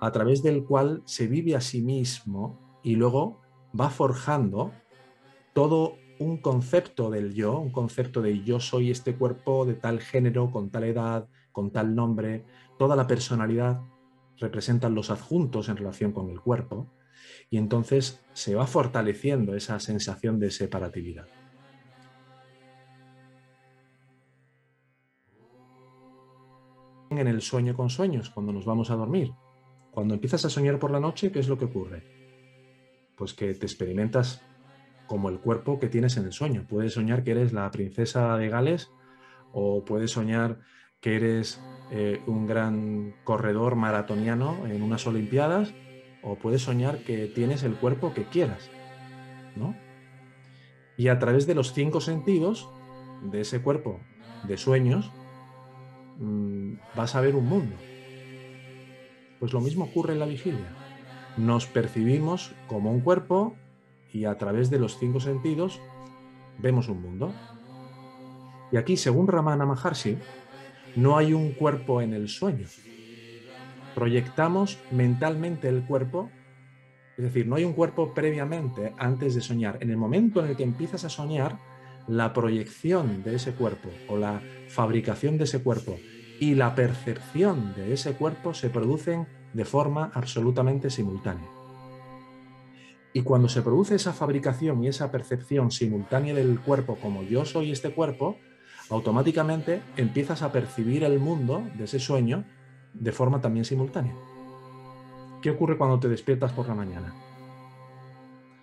a 0.00 0.12
través 0.12 0.42
del 0.42 0.64
cual 0.64 1.02
se 1.04 1.26
vive 1.26 1.56
a 1.56 1.60
sí 1.60 1.82
mismo 1.82 2.80
y 2.82 2.96
luego 2.96 3.40
va 3.78 3.90
forjando 3.90 4.72
todo 5.52 5.96
un 6.18 6.38
concepto 6.38 7.10
del 7.10 7.34
yo, 7.34 7.58
un 7.58 7.70
concepto 7.70 8.22
de 8.22 8.42
yo 8.42 8.60
soy 8.60 8.90
este 8.90 9.16
cuerpo 9.16 9.66
de 9.66 9.74
tal 9.74 10.00
género, 10.00 10.50
con 10.50 10.70
tal 10.70 10.84
edad, 10.84 11.28
con 11.52 11.70
tal 11.70 11.94
nombre, 11.94 12.44
toda 12.78 12.96
la 12.96 13.06
personalidad 13.06 13.80
representan 14.38 14.94
los 14.94 15.10
adjuntos 15.10 15.68
en 15.68 15.76
relación 15.76 16.12
con 16.12 16.30
el 16.30 16.40
cuerpo. 16.40 16.92
Y 17.50 17.58
entonces 17.58 18.24
se 18.32 18.54
va 18.54 18.66
fortaleciendo 18.66 19.54
esa 19.54 19.78
sensación 19.80 20.38
de 20.38 20.50
separatividad. 20.50 21.26
En 27.10 27.28
el 27.28 27.40
sueño 27.40 27.74
con 27.74 27.88
sueños, 27.88 28.30
cuando 28.30 28.52
nos 28.52 28.66
vamos 28.66 28.90
a 28.90 28.96
dormir, 28.96 29.32
cuando 29.96 30.12
empiezas 30.12 30.44
a 30.44 30.50
soñar 30.50 30.78
por 30.78 30.90
la 30.90 31.00
noche, 31.00 31.32
¿qué 31.32 31.38
es 31.38 31.48
lo 31.48 31.56
que 31.56 31.64
ocurre? 31.64 32.02
Pues 33.16 33.32
que 33.32 33.54
te 33.54 33.64
experimentas 33.64 34.42
como 35.06 35.30
el 35.30 35.40
cuerpo 35.40 35.78
que 35.78 35.88
tienes 35.88 36.18
en 36.18 36.26
el 36.26 36.34
sueño. 36.34 36.66
Puedes 36.68 36.92
soñar 36.92 37.24
que 37.24 37.30
eres 37.30 37.54
la 37.54 37.70
princesa 37.70 38.36
de 38.36 38.50
Gales 38.50 38.90
o 39.54 39.86
puedes 39.86 40.10
soñar 40.10 40.60
que 41.00 41.16
eres 41.16 41.62
eh, 41.90 42.20
un 42.26 42.46
gran 42.46 43.14
corredor 43.24 43.74
maratoniano 43.74 44.66
en 44.66 44.82
unas 44.82 45.06
Olimpiadas 45.06 45.72
o 46.22 46.34
puedes 46.36 46.60
soñar 46.60 46.98
que 46.98 47.26
tienes 47.28 47.62
el 47.62 47.72
cuerpo 47.72 48.12
que 48.12 48.24
quieras, 48.24 48.70
¿no? 49.56 49.74
Y 50.98 51.08
a 51.08 51.18
través 51.18 51.46
de 51.46 51.54
los 51.54 51.72
cinco 51.72 52.02
sentidos 52.02 52.68
de 53.22 53.40
ese 53.40 53.62
cuerpo 53.62 54.00
de 54.46 54.58
sueños 54.58 55.10
mm, 56.18 56.74
vas 56.94 57.14
a 57.14 57.22
ver 57.22 57.34
un 57.34 57.46
mundo. 57.46 57.76
Pues 59.46 59.54
lo 59.54 59.60
mismo 59.60 59.84
ocurre 59.84 60.14
en 60.14 60.18
la 60.18 60.26
vigilia. 60.26 60.74
Nos 61.36 61.66
percibimos 61.66 62.52
como 62.66 62.90
un 62.90 63.00
cuerpo 63.00 63.54
y 64.12 64.24
a 64.24 64.36
través 64.38 64.70
de 64.70 64.80
los 64.80 64.98
cinco 64.98 65.20
sentidos 65.20 65.80
vemos 66.58 66.88
un 66.88 67.00
mundo. 67.00 67.32
Y 68.72 68.76
aquí, 68.76 68.96
según 68.96 69.28
Ramana 69.28 69.64
Maharshi, 69.64 70.18
no 70.96 71.16
hay 71.16 71.32
un 71.32 71.52
cuerpo 71.52 72.02
en 72.02 72.12
el 72.12 72.28
sueño. 72.28 72.66
Proyectamos 73.94 74.80
mentalmente 74.90 75.68
el 75.68 75.84
cuerpo, 75.84 76.28
es 77.16 77.22
decir, 77.22 77.46
no 77.46 77.54
hay 77.54 77.62
un 77.62 77.74
cuerpo 77.74 78.14
previamente 78.14 78.94
antes 78.98 79.36
de 79.36 79.42
soñar. 79.42 79.78
En 79.80 79.90
el 79.90 79.96
momento 79.96 80.42
en 80.42 80.50
el 80.50 80.56
que 80.56 80.64
empiezas 80.64 81.04
a 81.04 81.08
soñar, 81.08 81.60
la 82.08 82.32
proyección 82.32 83.22
de 83.22 83.36
ese 83.36 83.52
cuerpo 83.52 83.90
o 84.08 84.16
la 84.16 84.42
fabricación 84.66 85.38
de 85.38 85.44
ese 85.44 85.62
cuerpo 85.62 86.00
y 86.40 86.54
la 86.54 86.74
percepción 86.74 87.74
de 87.76 87.92
ese 87.92 88.14
cuerpo 88.14 88.54
se 88.54 88.70
producen 88.70 89.26
de 89.56 89.64
forma 89.64 90.10
absolutamente 90.12 90.90
simultánea. 90.90 91.48
Y 93.14 93.22
cuando 93.22 93.48
se 93.48 93.62
produce 93.62 93.94
esa 93.94 94.12
fabricación 94.12 94.84
y 94.84 94.88
esa 94.88 95.10
percepción 95.10 95.70
simultánea 95.70 96.34
del 96.34 96.60
cuerpo 96.60 96.96
como 96.96 97.22
yo 97.22 97.46
soy 97.46 97.72
este 97.72 97.90
cuerpo, 97.90 98.36
automáticamente 98.90 99.80
empiezas 99.96 100.42
a 100.42 100.52
percibir 100.52 101.04
el 101.04 101.18
mundo 101.18 101.66
de 101.74 101.84
ese 101.84 101.98
sueño 101.98 102.44
de 102.92 103.12
forma 103.12 103.40
también 103.40 103.64
simultánea. 103.64 104.14
¿Qué 105.40 105.50
ocurre 105.50 105.78
cuando 105.78 105.98
te 105.98 106.10
despiertas 106.10 106.52
por 106.52 106.68
la 106.68 106.74
mañana? 106.74 107.14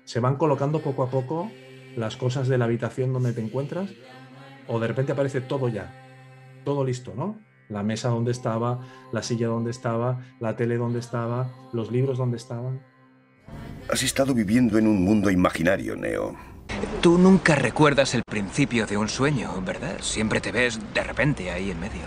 Se 0.04 0.20
van 0.20 0.36
colocando 0.36 0.82
poco 0.82 1.02
a 1.02 1.10
poco 1.10 1.50
las 1.98 2.18
cosas 2.18 2.48
de 2.48 2.60
la 2.60 2.66
habitación 2.66 3.14
donde 3.14 3.34
te 3.34 3.42
encuentras 3.42 3.90
o 4.68 4.80
de 4.80 4.88
repente 4.88 5.14
aparece 5.14 5.42
todo 5.42 5.70
ya, 5.70 5.92
todo 6.64 6.86
listo, 6.86 7.14
¿no? 7.16 7.40
La 7.70 7.84
mesa 7.84 8.10
donde 8.10 8.32
estaba, 8.32 8.80
la 9.12 9.24
silla 9.24 9.48
donde 9.48 9.72
estaba, 9.72 10.22
la 10.40 10.56
tele 10.56 10.78
donde 10.78 11.00
estaba, 11.00 11.50
los 11.74 11.92
libros 11.92 12.18
donde 12.18 12.38
estaban. 12.38 12.82
Has 13.90 14.04
estado 14.04 14.34
viviendo 14.34 14.78
en 14.78 14.88
un 14.88 15.04
mundo 15.04 15.30
imaginario, 15.30 15.96
Neo. 15.96 16.36
Tú 17.02 17.18
nunca 17.18 17.56
recuerdas 17.56 18.16
el 18.16 18.24
principio 18.24 18.86
de 18.86 18.98
un 18.98 19.10
sueño, 19.10 19.62
¿verdad? 19.66 19.98
Siempre 20.02 20.40
te 20.42 20.52
ves 20.52 20.80
de 20.94 21.04
repente 21.04 21.52
ahí 21.52 21.72
en 21.72 21.80
medio. 21.80 22.02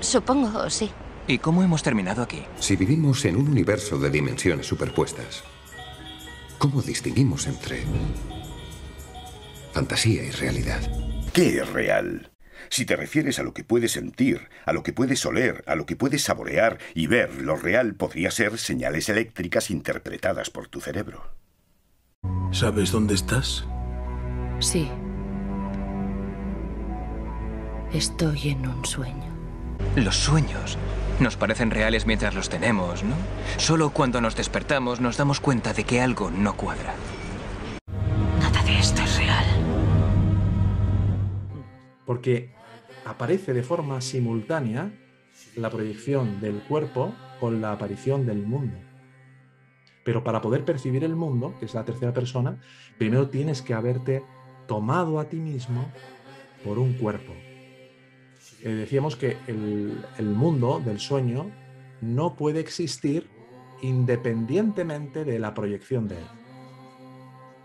Supongo, 0.00 0.68
sí. 0.70 0.90
¿Y 1.26 1.38
cómo 1.38 1.62
hemos 1.62 1.82
terminado 1.82 2.22
aquí? 2.22 2.42
Si 2.58 2.76
vivimos 2.76 3.24
en 3.24 3.36
un 3.36 3.48
universo 3.48 3.98
de 3.98 4.10
dimensiones 4.10 4.66
superpuestas, 4.66 5.42
¿cómo 6.58 6.80
distinguimos 6.80 7.46
entre 7.46 7.82
fantasía 9.72 10.24
y 10.24 10.30
realidad? 10.30 10.80
¿Qué 11.32 11.58
es 11.58 11.68
real? 11.70 12.30
Si 12.70 12.84
te 12.84 12.96
refieres 12.96 13.38
a 13.38 13.42
lo 13.42 13.54
que 13.54 13.64
puedes 13.64 13.92
sentir, 13.92 14.48
a 14.64 14.72
lo 14.72 14.82
que 14.82 14.92
puedes 14.92 15.24
oler, 15.24 15.64
a 15.66 15.74
lo 15.74 15.86
que 15.86 15.96
puedes 15.96 16.22
saborear 16.22 16.78
y 16.94 17.06
ver, 17.06 17.42
lo 17.42 17.56
real 17.56 17.94
podría 17.94 18.30
ser 18.30 18.58
señales 18.58 19.08
eléctricas 19.08 19.70
interpretadas 19.70 20.50
por 20.50 20.68
tu 20.68 20.80
cerebro. 20.80 21.30
¿Sabes 22.50 22.92
dónde 22.92 23.14
estás? 23.14 23.64
Sí. 24.60 24.90
Estoy 27.92 28.50
en 28.50 28.66
un 28.66 28.84
sueño. 28.84 29.34
Los 29.96 30.16
sueños 30.16 30.76
nos 31.20 31.36
parecen 31.36 31.70
reales 31.70 32.06
mientras 32.06 32.34
los 32.34 32.48
tenemos, 32.48 33.02
¿no? 33.02 33.14
Solo 33.56 33.90
cuando 33.90 34.20
nos 34.20 34.36
despertamos 34.36 35.00
nos 35.00 35.16
damos 35.16 35.40
cuenta 35.40 35.72
de 35.72 35.84
que 35.84 36.00
algo 36.00 36.30
no 36.30 36.56
cuadra. 36.56 36.94
Nada 38.40 38.62
de 38.62 38.78
esto 38.78 39.02
es 39.02 39.18
real. 39.18 39.44
Porque 42.04 42.54
aparece 43.08 43.54
de 43.54 43.62
forma 43.62 44.00
simultánea 44.00 44.92
la 45.56 45.70
proyección 45.70 46.40
del 46.40 46.60
cuerpo 46.60 47.14
con 47.40 47.60
la 47.60 47.72
aparición 47.72 48.26
del 48.26 48.42
mundo. 48.46 48.76
Pero 50.04 50.22
para 50.24 50.40
poder 50.40 50.64
percibir 50.64 51.04
el 51.04 51.16
mundo, 51.16 51.54
que 51.58 51.66
es 51.66 51.74
la 51.74 51.84
tercera 51.84 52.12
persona, 52.12 52.60
primero 52.98 53.28
tienes 53.28 53.62
que 53.62 53.74
haberte 53.74 54.22
tomado 54.66 55.18
a 55.18 55.28
ti 55.28 55.36
mismo 55.36 55.90
por 56.64 56.78
un 56.78 56.94
cuerpo. 56.94 57.32
Eh, 58.62 58.70
decíamos 58.70 59.16
que 59.16 59.36
el, 59.46 60.26
mundo 60.34 60.82
del 60.84 60.98
sueño 60.98 61.50
no 62.00 62.36
puede 62.36 62.60
existir 62.60 63.28
independientemente 63.80 65.24
de 65.24 65.38
la 65.38 65.54
proyección 65.54 66.08
de 66.08 66.18
él. 66.18 66.26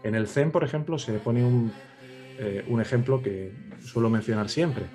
En 0.04 0.16
el 0.16 0.28
Zen, 0.28 0.52
por 0.52 0.64
ejemplo, 0.64 1.00
se 1.00 1.14
pone 1.14 1.44
un, 1.44 1.72
eh, 2.38 2.64
un 2.68 2.82
ejemplo 2.82 3.22
que 3.22 3.52
suelo 3.82 4.10
mencionar 4.10 4.50
siempre. 4.50 4.86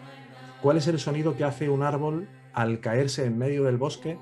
¿Cuál 0.62 0.76
es 0.76 0.88
el 0.88 0.98
sonido 0.98 1.36
que 1.36 1.44
hace 1.44 1.68
un 1.68 1.82
árbol 1.82 2.28
al 2.52 2.80
caerse 2.80 3.24
en 3.24 3.38
medio 3.38 3.64
del 3.64 3.76
bosque 3.76 4.18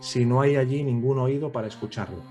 si 0.00 0.24
no 0.24 0.40
hay 0.40 0.56
allí 0.56 0.84
ningún 0.84 1.18
oído 1.18 1.50
para 1.50 1.66
escucharlo? 1.66 2.22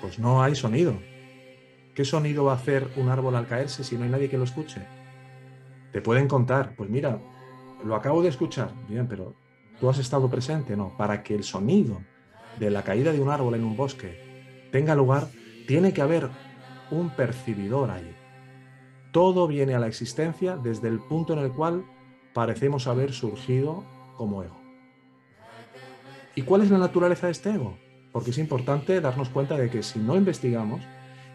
Pues 0.00 0.18
no 0.18 0.42
hay 0.42 0.56
sonido. 0.56 0.94
¿Qué 1.94 2.04
sonido 2.04 2.44
va 2.44 2.52
a 2.52 2.56
hacer 2.56 2.88
un 2.96 3.08
árbol 3.08 3.36
al 3.36 3.46
caerse 3.46 3.84
si 3.84 3.96
no 3.96 4.02
hay 4.02 4.10
nadie 4.10 4.28
que 4.28 4.36
lo 4.36 4.44
escuche? 4.44 4.82
Te 5.92 6.00
pueden 6.00 6.26
contar, 6.26 6.74
pues 6.74 6.90
mira, 6.90 7.20
lo 7.84 7.94
acabo 7.94 8.20
de 8.20 8.30
escuchar, 8.30 8.72
bien, 8.88 9.06
pero 9.06 9.36
tú 9.78 9.88
has 9.88 9.98
estado 9.98 10.28
presente, 10.28 10.76
no. 10.76 10.96
Para 10.96 11.22
que 11.22 11.36
el 11.36 11.44
sonido 11.44 12.00
de 12.58 12.70
la 12.70 12.82
caída 12.82 13.12
de 13.12 13.20
un 13.20 13.28
árbol 13.30 13.54
en 13.54 13.62
un 13.62 13.76
bosque 13.76 14.68
tenga 14.72 14.96
lugar, 14.96 15.28
tiene 15.68 15.92
que 15.92 16.02
haber 16.02 16.28
un 16.90 17.10
percibidor 17.10 17.90
ahí. 17.90 18.23
Todo 19.14 19.48
viene 19.48 19.74
a 19.74 19.78
la 19.78 19.86
existencia 19.86 20.58
desde 20.58 20.88
el 20.88 20.98
punto 21.00 21.32
en 21.32 21.38
el 21.38 21.52
cual 21.52 21.86
parecemos 22.34 22.86
haber 22.86 23.14
surgido 23.14 23.82
como 24.18 24.42
ego. 24.42 24.60
¿Y 26.34 26.42
cuál 26.42 26.60
es 26.60 26.70
la 26.70 26.76
naturaleza 26.76 27.28
de 27.28 27.32
este 27.32 27.54
ego? 27.54 27.78
porque 28.14 28.30
es 28.30 28.38
importante 28.38 29.00
darnos 29.00 29.28
cuenta 29.28 29.56
de 29.56 29.68
que 29.68 29.82
si 29.82 29.98
no 29.98 30.14
investigamos 30.14 30.80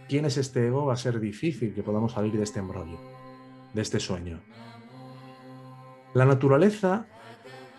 quién 0.08 0.24
es 0.24 0.38
este 0.38 0.68
ego, 0.68 0.86
va 0.86 0.94
a 0.94 0.96
ser 0.96 1.20
difícil 1.20 1.74
que 1.74 1.84
podamos 1.84 2.14
salir 2.14 2.32
de 2.38 2.44
este 2.44 2.60
embrollo, 2.60 2.98
de 3.74 3.82
este 3.82 4.00
sueño. 4.00 4.40
La 6.14 6.24
naturaleza 6.24 7.06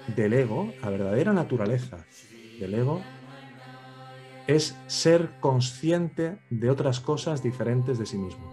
del 0.06 0.34
ego, 0.34 0.70
la 0.82 0.90
verdadera 0.90 1.32
naturaleza 1.32 2.04
del 2.58 2.74
ego, 2.74 3.00
es 4.46 4.76
ser 4.86 5.30
consciente 5.40 6.36
de 6.50 6.68
otras 6.68 7.00
cosas 7.00 7.42
diferentes 7.42 7.98
de 7.98 8.04
sí 8.04 8.18
mismo. 8.18 8.49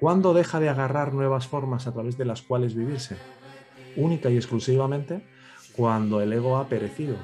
¿Cuándo 0.00 0.32
deja 0.32 0.60
de 0.60 0.70
agarrar 0.70 1.12
nuevas 1.12 1.46
formas 1.46 1.86
a 1.86 1.92
través 1.92 2.16
de 2.16 2.24
las 2.24 2.40
cuales 2.40 2.74
vivirse? 2.74 3.18
Única 3.96 4.30
y 4.30 4.36
exclusivamente 4.36 5.22
cuando 5.76 6.22
el 6.22 6.32
ego 6.32 6.56
ha 6.56 6.68
perecido, 6.68 7.16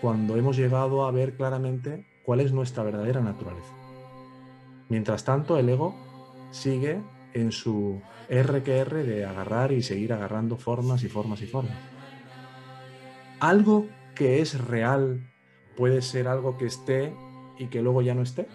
cuando 0.00 0.36
hemos 0.36 0.56
llegado 0.56 1.06
a 1.06 1.12
ver 1.12 1.36
claramente 1.36 2.04
cuál 2.24 2.40
es 2.40 2.52
nuestra 2.52 2.82
verdadera 2.82 3.20
naturaleza. 3.20 3.72
Mientras 4.88 5.24
tanto, 5.24 5.58
el 5.58 5.68
ego 5.68 5.94
sigue 6.50 7.00
en 7.34 7.52
su 7.52 8.02
RQR 8.28 9.04
de 9.04 9.24
agarrar 9.24 9.70
y 9.70 9.82
seguir 9.82 10.12
agarrando 10.12 10.56
formas 10.56 11.04
y 11.04 11.08
formas 11.08 11.40
y 11.40 11.46
formas. 11.46 11.78
Algo 13.38 13.86
que 14.16 14.40
es 14.40 14.60
real 14.60 15.30
puede 15.76 16.02
ser 16.02 16.26
algo 16.26 16.58
que 16.58 16.66
esté 16.66 17.14
y 17.58 17.66
que 17.66 17.80
luego 17.80 18.02
ya 18.02 18.14
no 18.14 18.22
esté. 18.22 18.48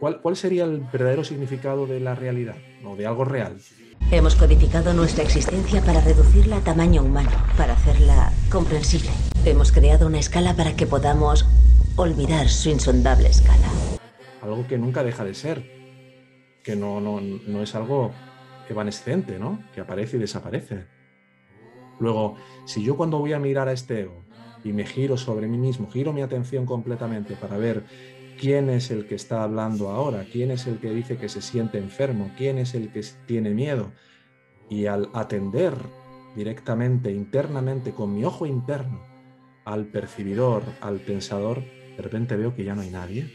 ¿Cuál, 0.00 0.22
¿Cuál, 0.22 0.34
sería 0.34 0.64
el 0.64 0.80
verdadero 0.80 1.24
significado 1.24 1.86
de 1.86 2.00
la 2.00 2.14
realidad 2.14 2.56
o 2.86 2.96
de 2.96 3.06
algo 3.06 3.26
real? 3.26 3.58
Hemos 4.10 4.34
codificado 4.34 4.94
nuestra 4.94 5.22
existencia 5.22 5.82
para 5.82 6.00
reducirla 6.00 6.56
a 6.56 6.60
tamaño 6.64 7.02
humano, 7.02 7.30
para 7.58 7.74
hacerla 7.74 8.32
comprensible. 8.50 9.10
Hemos 9.44 9.72
creado 9.72 10.06
una 10.06 10.18
escala 10.18 10.56
para 10.56 10.74
que 10.74 10.86
podamos 10.86 11.46
olvidar 11.96 12.48
su 12.48 12.70
insondable 12.70 13.28
escala. 13.28 13.68
Algo 14.40 14.66
que 14.66 14.78
nunca 14.78 15.04
deja 15.04 15.22
de 15.22 15.34
ser, 15.34 15.70
que 16.64 16.76
no, 16.76 17.02
no, 17.02 17.20
no 17.20 17.62
es 17.62 17.74
algo 17.74 18.10
evanescente, 18.70 19.38
¿no? 19.38 19.62
Que 19.74 19.82
aparece 19.82 20.16
y 20.16 20.20
desaparece. 20.20 20.86
Luego, 21.98 22.36
si 22.64 22.82
yo 22.82 22.96
cuando 22.96 23.18
voy 23.18 23.34
a 23.34 23.38
mirar 23.38 23.68
a 23.68 23.72
este 23.72 24.00
ego 24.00 24.24
y 24.64 24.72
me 24.72 24.86
giro 24.86 25.18
sobre 25.18 25.46
mí 25.46 25.58
mismo, 25.58 25.90
giro 25.90 26.14
mi 26.14 26.22
atención 26.22 26.64
completamente 26.64 27.36
para 27.36 27.58
ver 27.58 27.84
quién 28.40 28.70
es 28.70 28.90
el 28.90 29.06
que 29.06 29.16
está 29.16 29.42
hablando 29.42 29.90
ahora, 29.90 30.24
quién 30.24 30.50
es 30.50 30.66
el 30.66 30.78
que 30.78 30.88
dice 30.90 31.18
que 31.18 31.28
se 31.28 31.42
siente 31.42 31.76
enfermo, 31.76 32.30
quién 32.38 32.56
es 32.56 32.74
el 32.74 32.90
que 32.90 33.04
tiene 33.26 33.50
miedo. 33.50 33.92
Y 34.70 34.86
al 34.86 35.10
atender 35.12 35.74
directamente, 36.34 37.12
internamente, 37.12 37.92
con 37.92 38.14
mi 38.14 38.24
ojo 38.24 38.46
interno, 38.46 39.02
al 39.66 39.84
percibidor, 39.84 40.62
al 40.80 41.00
pensador, 41.00 41.62
de 41.96 42.02
repente 42.02 42.34
veo 42.38 42.56
que 42.56 42.64
ya 42.64 42.74
no 42.74 42.80
hay 42.80 42.88
nadie. 42.88 43.30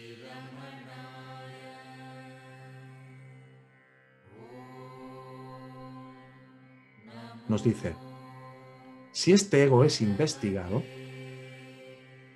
Nos 7.47 7.63
dice, 7.63 7.93
si 9.11 9.33
este 9.33 9.65
ego 9.65 9.83
es 9.83 10.01
investigado, 10.01 10.81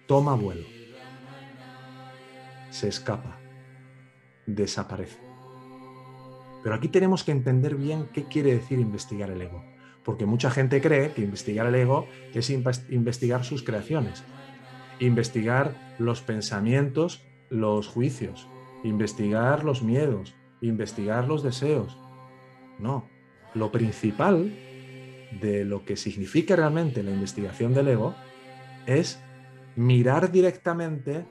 toma 0.06 0.36
vuelo, 0.36 0.79
se 2.70 2.88
escapa, 2.88 3.40
desaparece. 4.46 5.20
Pero 6.64 6.76
aquí 6.76 6.88
tenemos 6.90 7.24
que 7.24 7.32
entender 7.32 7.76
bien 7.76 8.08
qué 8.14 8.26
quiere 8.26 8.54
decir 8.54 8.80
investigar 8.80 9.30
el 9.32 9.42
ego, 9.42 9.64
porque 10.04 10.26
mucha 10.26 10.52
gente 10.52 10.82
cree 10.82 11.14
que 11.14 11.22
investigar 11.22 11.68
el 11.68 11.76
ego 11.76 12.08
es 12.34 12.50
investigar 12.50 13.46
sus 13.46 13.64
creaciones, 13.64 14.24
investigar 15.00 15.96
los 15.98 16.22
pensamientos, 16.22 17.26
los 17.50 17.88
juicios, 17.88 18.48
investigar 18.84 19.64
los 19.64 19.84
miedos, 19.84 20.36
investigar 20.62 21.28
los 21.28 21.44
deseos. 21.44 21.98
No, 22.78 23.10
lo 23.54 23.72
principal 23.72 24.54
de 25.42 25.64
lo 25.66 25.86
que 25.86 25.96
significa 25.96 26.56
realmente 26.56 27.04
la 27.04 27.12
investigación 27.12 27.74
del 27.74 27.90
ego 27.90 28.16
es 28.86 29.22
mirar 29.76 30.32
directamente 30.32 31.26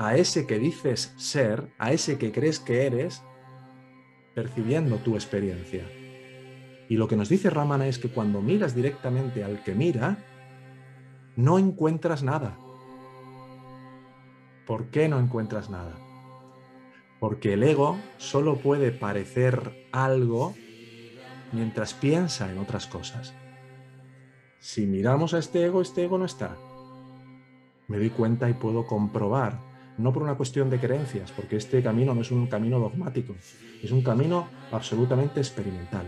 a 0.00 0.16
ese 0.16 0.46
que 0.46 0.58
dices 0.58 1.12
ser, 1.18 1.74
a 1.76 1.92
ese 1.92 2.16
que 2.16 2.32
crees 2.32 2.58
que 2.58 2.86
eres, 2.86 3.22
percibiendo 4.34 4.96
tu 4.96 5.14
experiencia. 5.14 5.84
Y 6.88 6.96
lo 6.96 7.06
que 7.06 7.16
nos 7.16 7.28
dice 7.28 7.50
Ramana 7.50 7.86
es 7.86 7.98
que 7.98 8.08
cuando 8.08 8.40
miras 8.40 8.74
directamente 8.74 9.44
al 9.44 9.62
que 9.62 9.74
mira, 9.74 10.16
no 11.36 11.58
encuentras 11.58 12.22
nada. 12.22 12.56
¿Por 14.66 14.86
qué 14.86 15.06
no 15.06 15.20
encuentras 15.20 15.68
nada? 15.68 15.98
Porque 17.18 17.52
el 17.52 17.62
ego 17.62 17.98
solo 18.16 18.56
puede 18.56 18.92
parecer 18.92 19.86
algo 19.92 20.54
mientras 21.52 21.92
piensa 21.92 22.50
en 22.50 22.56
otras 22.56 22.86
cosas. 22.86 23.34
Si 24.60 24.86
miramos 24.86 25.34
a 25.34 25.38
este 25.38 25.62
ego, 25.62 25.82
este 25.82 26.04
ego 26.04 26.16
no 26.16 26.24
está. 26.24 26.56
Me 27.86 27.98
doy 27.98 28.08
cuenta 28.08 28.48
y 28.48 28.54
puedo 28.54 28.86
comprobar, 28.86 29.68
no 30.02 30.12
por 30.12 30.22
una 30.22 30.34
cuestión 30.34 30.70
de 30.70 30.78
creencias, 30.78 31.32
porque 31.32 31.56
este 31.56 31.82
camino 31.82 32.14
no 32.14 32.22
es 32.22 32.30
un 32.30 32.46
camino 32.46 32.78
dogmático, 32.78 33.34
es 33.82 33.90
un 33.90 34.02
camino 34.02 34.48
absolutamente 34.72 35.40
experimental. 35.40 36.06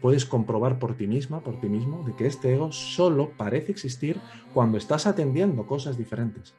Puedes 0.00 0.24
comprobar 0.24 0.78
por 0.78 0.96
ti 0.96 1.06
misma, 1.06 1.40
por 1.40 1.60
ti 1.60 1.68
mismo, 1.68 2.04
de 2.04 2.14
que 2.14 2.26
este 2.26 2.54
ego 2.54 2.72
solo 2.72 3.32
parece 3.36 3.72
existir 3.72 4.18
cuando 4.54 4.78
estás 4.78 5.06
atendiendo 5.06 5.66
cosas 5.66 5.98
diferentes. 5.98 6.54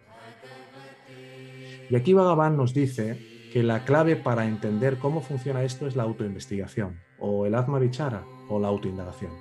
Y 1.90 1.96
aquí 1.96 2.14
Bhagavan 2.14 2.56
nos 2.56 2.74
dice 2.74 3.20
que 3.52 3.64
la 3.64 3.84
clave 3.84 4.16
para 4.16 4.46
entender 4.46 4.98
cómo 4.98 5.22
funciona 5.22 5.64
esto 5.64 5.88
es 5.88 5.96
la 5.96 6.04
autoinvestigación, 6.04 7.00
o 7.20 7.46
el 7.46 7.56
Atma 7.56 7.80
Vichara, 7.80 8.24
o 8.48 8.60
la 8.60 8.70
autoindagación. 8.70 9.32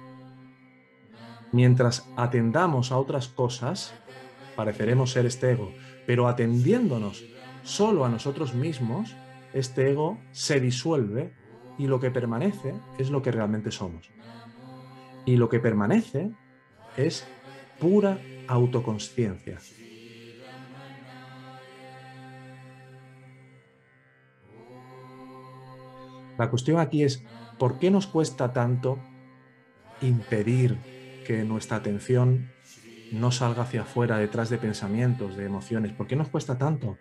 Mientras 1.52 2.08
atendamos 2.16 2.92
a 2.92 2.98
otras 2.98 3.28
cosas, 3.28 3.92
pareceremos 4.56 5.12
ser 5.12 5.26
este 5.26 5.52
ego, 5.52 5.72
pero 6.10 6.26
atendiéndonos 6.26 7.24
solo 7.62 8.04
a 8.04 8.08
nosotros 8.08 8.52
mismos, 8.52 9.14
este 9.52 9.92
ego 9.92 10.18
se 10.32 10.58
disuelve 10.58 11.32
y 11.78 11.86
lo 11.86 12.00
que 12.00 12.10
permanece 12.10 12.74
es 12.98 13.10
lo 13.10 13.22
que 13.22 13.30
realmente 13.30 13.70
somos. 13.70 14.10
Y 15.24 15.36
lo 15.36 15.48
que 15.48 15.60
permanece 15.60 16.32
es 16.96 17.28
pura 17.78 18.18
autoconsciencia, 18.48 19.58
La 26.36 26.50
cuestión 26.50 26.80
aquí 26.80 27.04
es, 27.04 27.22
¿por 27.56 27.78
qué 27.78 27.92
nos 27.92 28.08
cuesta 28.08 28.52
tanto 28.52 28.98
impedir 30.00 30.76
que 31.24 31.44
nuestra 31.44 31.76
atención 31.76 32.50
no 33.12 33.32
salga 33.32 33.62
hacia 33.62 33.82
afuera 33.82 34.18
detrás 34.18 34.50
de 34.50 34.58
pensamientos, 34.58 35.36
de 35.36 35.44
emociones? 35.44 35.92
¿Por 35.92 36.06
qué 36.06 36.16
nos 36.16 36.28
cuesta 36.28 36.58
tanto? 36.58 36.98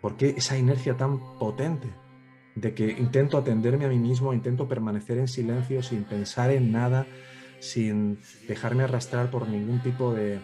¿Por 0.00 0.16
qué 0.16 0.34
esa 0.36 0.58
inercia 0.58 0.96
tan 0.96 1.38
potente 1.38 1.88
de 2.54 2.74
que 2.74 2.90
intento 2.90 3.38
atenderme 3.38 3.86
a 3.86 3.88
mí 3.88 3.98
mismo, 3.98 4.34
intento 4.34 4.68
permanecer 4.68 5.18
en 5.18 5.28
silencio 5.28 5.82
sin 5.82 6.04
pensar 6.04 6.50
en 6.50 6.72
nada, 6.72 7.06
sin 7.60 8.18
dejarme 8.48 8.82
arrastrar 8.82 9.30
por 9.30 9.48
ningún 9.48 9.80
tipo 9.80 10.12
de 10.12 10.40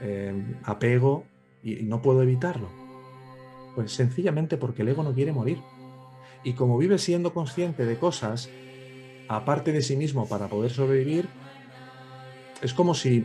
eh, 0.00 0.56
apego 0.64 1.24
y 1.62 1.84
no 1.84 2.02
puedo 2.02 2.22
evitarlo? 2.22 2.68
Pues 3.74 3.92
sencillamente 3.92 4.56
porque 4.56 4.82
el 4.82 4.88
ego 4.88 5.02
no 5.04 5.14
quiere 5.14 5.32
morir. 5.32 5.58
Y 6.42 6.54
como 6.54 6.78
vive 6.78 6.98
siendo 6.98 7.32
consciente 7.32 7.84
de 7.84 7.98
cosas, 7.98 8.50
aparte 9.28 9.72
de 9.72 9.82
sí 9.82 9.96
mismo 9.96 10.28
para 10.28 10.48
poder 10.48 10.72
sobrevivir, 10.72 11.28
es 12.62 12.74
como 12.74 12.94
si 12.94 13.24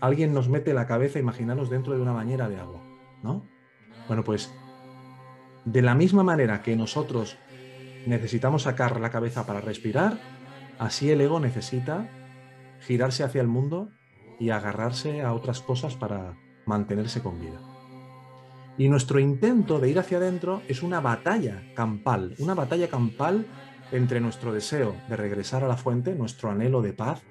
alguien 0.00 0.32
nos 0.32 0.48
mete 0.48 0.74
la 0.74 0.86
cabeza, 0.86 1.18
imaginaros, 1.18 1.70
dentro 1.70 1.94
de 1.94 2.00
una 2.00 2.12
bañera 2.12 2.48
de 2.48 2.58
agua, 2.58 2.82
¿no? 3.22 3.48
Bueno, 4.06 4.24
pues 4.24 4.52
de 5.64 5.82
la 5.82 5.94
misma 5.94 6.22
manera 6.22 6.62
que 6.62 6.76
nosotros 6.76 7.36
necesitamos 8.06 8.62
sacar 8.62 9.00
la 9.00 9.10
cabeza 9.10 9.46
para 9.46 9.60
respirar, 9.60 10.18
así 10.78 11.10
el 11.10 11.20
ego 11.20 11.40
necesita 11.40 12.08
girarse 12.80 13.24
hacia 13.24 13.40
el 13.40 13.48
mundo 13.48 13.90
y 14.38 14.50
agarrarse 14.50 15.22
a 15.22 15.32
otras 15.34 15.60
cosas 15.60 15.96
para 15.96 16.36
mantenerse 16.64 17.22
con 17.22 17.40
vida. 17.40 17.60
Y 18.78 18.88
nuestro 18.88 19.18
intento 19.18 19.80
de 19.80 19.90
ir 19.90 19.98
hacia 19.98 20.18
adentro 20.18 20.62
es 20.68 20.82
una 20.82 21.00
batalla 21.00 21.64
campal, 21.74 22.34
una 22.38 22.54
batalla 22.54 22.88
campal 22.88 23.44
entre 23.92 24.20
nuestro 24.20 24.52
deseo 24.52 24.94
de 25.08 25.16
regresar 25.16 25.64
a 25.64 25.68
la 25.68 25.76
fuente, 25.76 26.14
nuestro 26.14 26.50
anhelo 26.50 26.82
de 26.82 26.92
paz 26.92 27.22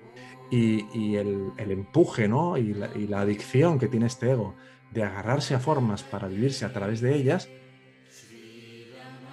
y, 0.49 1.15
el, 1.15 1.53
empuje 1.57 2.27
¿no? 2.27 2.57
y, 2.57 2.73
la, 2.73 3.21
adicción 3.21 3.79
que 3.79 3.87
tiene 3.87 4.07
este 4.07 4.31
ego 4.31 4.55
de 4.91 5.03
agarrarse 5.03 5.53
a 5.53 5.59
formas 5.59 6.03
para 6.03 6.27
vivirse 6.27 6.65
a 6.65 6.73
través 6.73 7.01
de 7.01 7.15
ellas. 7.15 7.49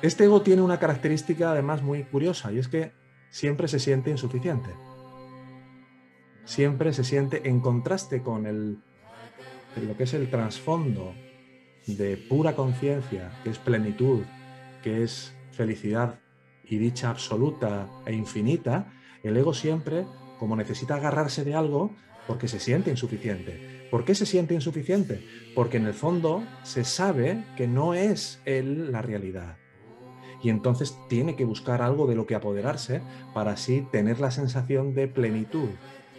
Este 0.03 0.25
ego 0.25 0.43
tiene 0.43 0.63
una 0.63 0.79
característica 0.79 1.53
además 1.53 1.83
muy 1.83 2.05
curiosa 2.05 2.53
y 2.53 2.59
es 2.59 2.69
que 2.69 2.93
siempre 3.31 3.69
se 3.69 3.79
siente 3.79 4.11
insuficiente. 4.11 4.71
Siempre 6.45 6.93
se 6.93 7.05
siente 7.05 7.49
en 7.49 7.61
contraste 7.61 8.23
con 8.23 8.47
el, 8.47 8.79
lo 9.81 9.97
que 9.97 10.05
es 10.05 10.13
el 10.13 10.29
trasfondo 10.29 11.15
de 11.87 12.17
pura 12.17 12.55
conciencia, 12.55 13.33
que 13.43 13.51
es 13.51 13.59
plenitud, 13.59 14.25
que 14.83 15.03
es 15.03 15.35
felicidad 15.53 16.19
y 16.69 16.79
dicha 16.79 17.11
absoluta 17.11 17.89
e 18.07 18.13
infinita, 18.13 18.93
el 19.23 19.37
ego 19.37 19.55
siempre, 19.55 20.07
como 20.39 20.57
necesita 20.57 20.97
agarrarse 20.97 21.45
de 21.45 21.55
algo, 21.55 21.95
porque 22.27 22.49
se 22.49 22.61
siente 22.61 22.91
insuficiente. 22.91 23.89
¿Por 23.91 24.05
qué 24.05 24.15
se 24.15 24.27
siente 24.27 24.55
insuficiente? 24.55 25.25
Porque 25.55 25.77
en 25.77 25.87
el 25.87 25.95
fondo 25.95 26.43
se 26.63 26.85
sabe 26.85 27.45
que 27.57 27.69
no 27.69 27.95
es 27.95 28.41
él 28.45 28.91
la 28.91 29.03
realidad. 29.03 29.57
Y 30.43 30.51
entonces 30.51 30.99
tiene 31.09 31.37
que 31.37 31.45
buscar 31.45 31.81
algo 31.81 32.07
de 32.07 32.17
lo 32.17 32.27
que 32.27 32.35
apoderarse 32.35 33.03
para 33.33 33.53
así 33.53 33.87
tener 33.93 34.21
la 34.21 34.31
sensación 34.31 34.95
de 34.95 35.09
plenitud 35.09 35.71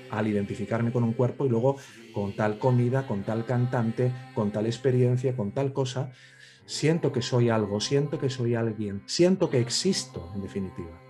al 0.10 0.28
identificarme 0.28 0.92
con 0.92 1.04
un 1.04 1.14
cuerpo 1.14 1.46
y 1.46 1.50
luego 1.50 1.78
con 2.14 2.36
tal 2.36 2.58
comida, 2.60 3.08
con 3.08 3.24
tal 3.24 3.46
cantante, 3.46 4.12
con 4.34 4.52
tal 4.52 4.66
experiencia, 4.66 5.36
con 5.36 5.52
tal 5.52 5.74
cosa, 5.74 6.12
siento 6.66 7.12
que 7.12 7.22
soy 7.22 7.50
algo, 7.50 7.80
siento 7.80 8.20
que 8.20 8.30
soy 8.30 8.56
alguien, 8.56 9.04
siento 9.06 9.50
que 9.50 9.60
existo, 9.60 10.32
en 10.36 10.42
definitiva. 10.42 11.02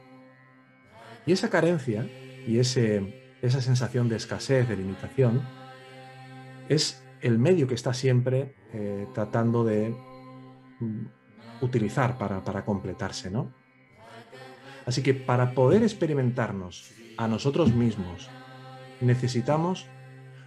Y 1.25 1.31
esa 1.31 1.49
carencia 1.49 2.07
y 2.47 2.59
ese, 2.59 3.37
esa 3.41 3.61
sensación 3.61 4.09
de 4.09 4.17
escasez, 4.17 4.67
de 4.67 4.77
limitación, 4.77 5.41
es 6.69 7.03
el 7.21 7.39
medio 7.39 7.67
que 7.67 7.75
está 7.75 7.93
siempre 7.93 8.55
eh, 8.73 9.07
tratando 9.13 9.63
de 9.63 9.95
mm, 10.79 11.05
utilizar 11.61 12.17
para, 12.17 12.43
para 12.43 12.65
completarse, 12.65 13.31
¿no? 13.31 13.53
Así 14.85 15.01
que 15.01 15.13
para 15.15 15.53
poder 15.55 15.81
experimentarnos 15.81 16.91
a 17.17 17.27
nosotros 17.27 17.73
mismos, 17.73 18.29
necesitamos 19.01 19.87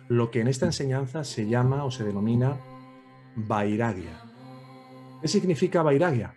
lo 0.07 0.31
que 0.31 0.41
en 0.41 0.49
esta 0.49 0.67
enseñanza 0.67 1.25
se 1.25 1.49
llama 1.49 1.85
o 1.85 1.91
se 1.91 2.05
denomina 2.05 2.57
vairagya. 3.35 4.28
¿Qué 5.21 5.29
significa 5.29 5.83
vairagya? 5.83 6.35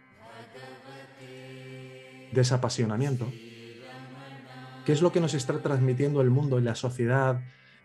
Desapasionamiento. 2.32 3.32
¿Qué 4.86 4.94
es 4.94 5.02
lo 5.02 5.12
que 5.12 5.20
nos 5.20 5.34
está 5.34 5.60
transmitiendo 5.60 6.22
el 6.22 6.30
mundo 6.30 6.60
y 6.60 6.64
la 6.64 6.76
sociedad 6.76 7.42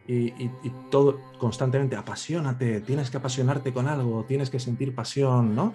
y, 0.07 0.49
todo 0.91 1.21
constantemente? 1.39 1.97
Apasionate, 1.97 2.81
tienes 2.81 3.11
que 3.11 3.19
apasionarte 3.19 3.73
con 3.73 3.89
algo, 3.89 4.25
tienes 4.25 4.49
que 4.51 4.61
sentir 4.61 4.95
pasión, 4.95 5.55
¿no? 5.55 5.75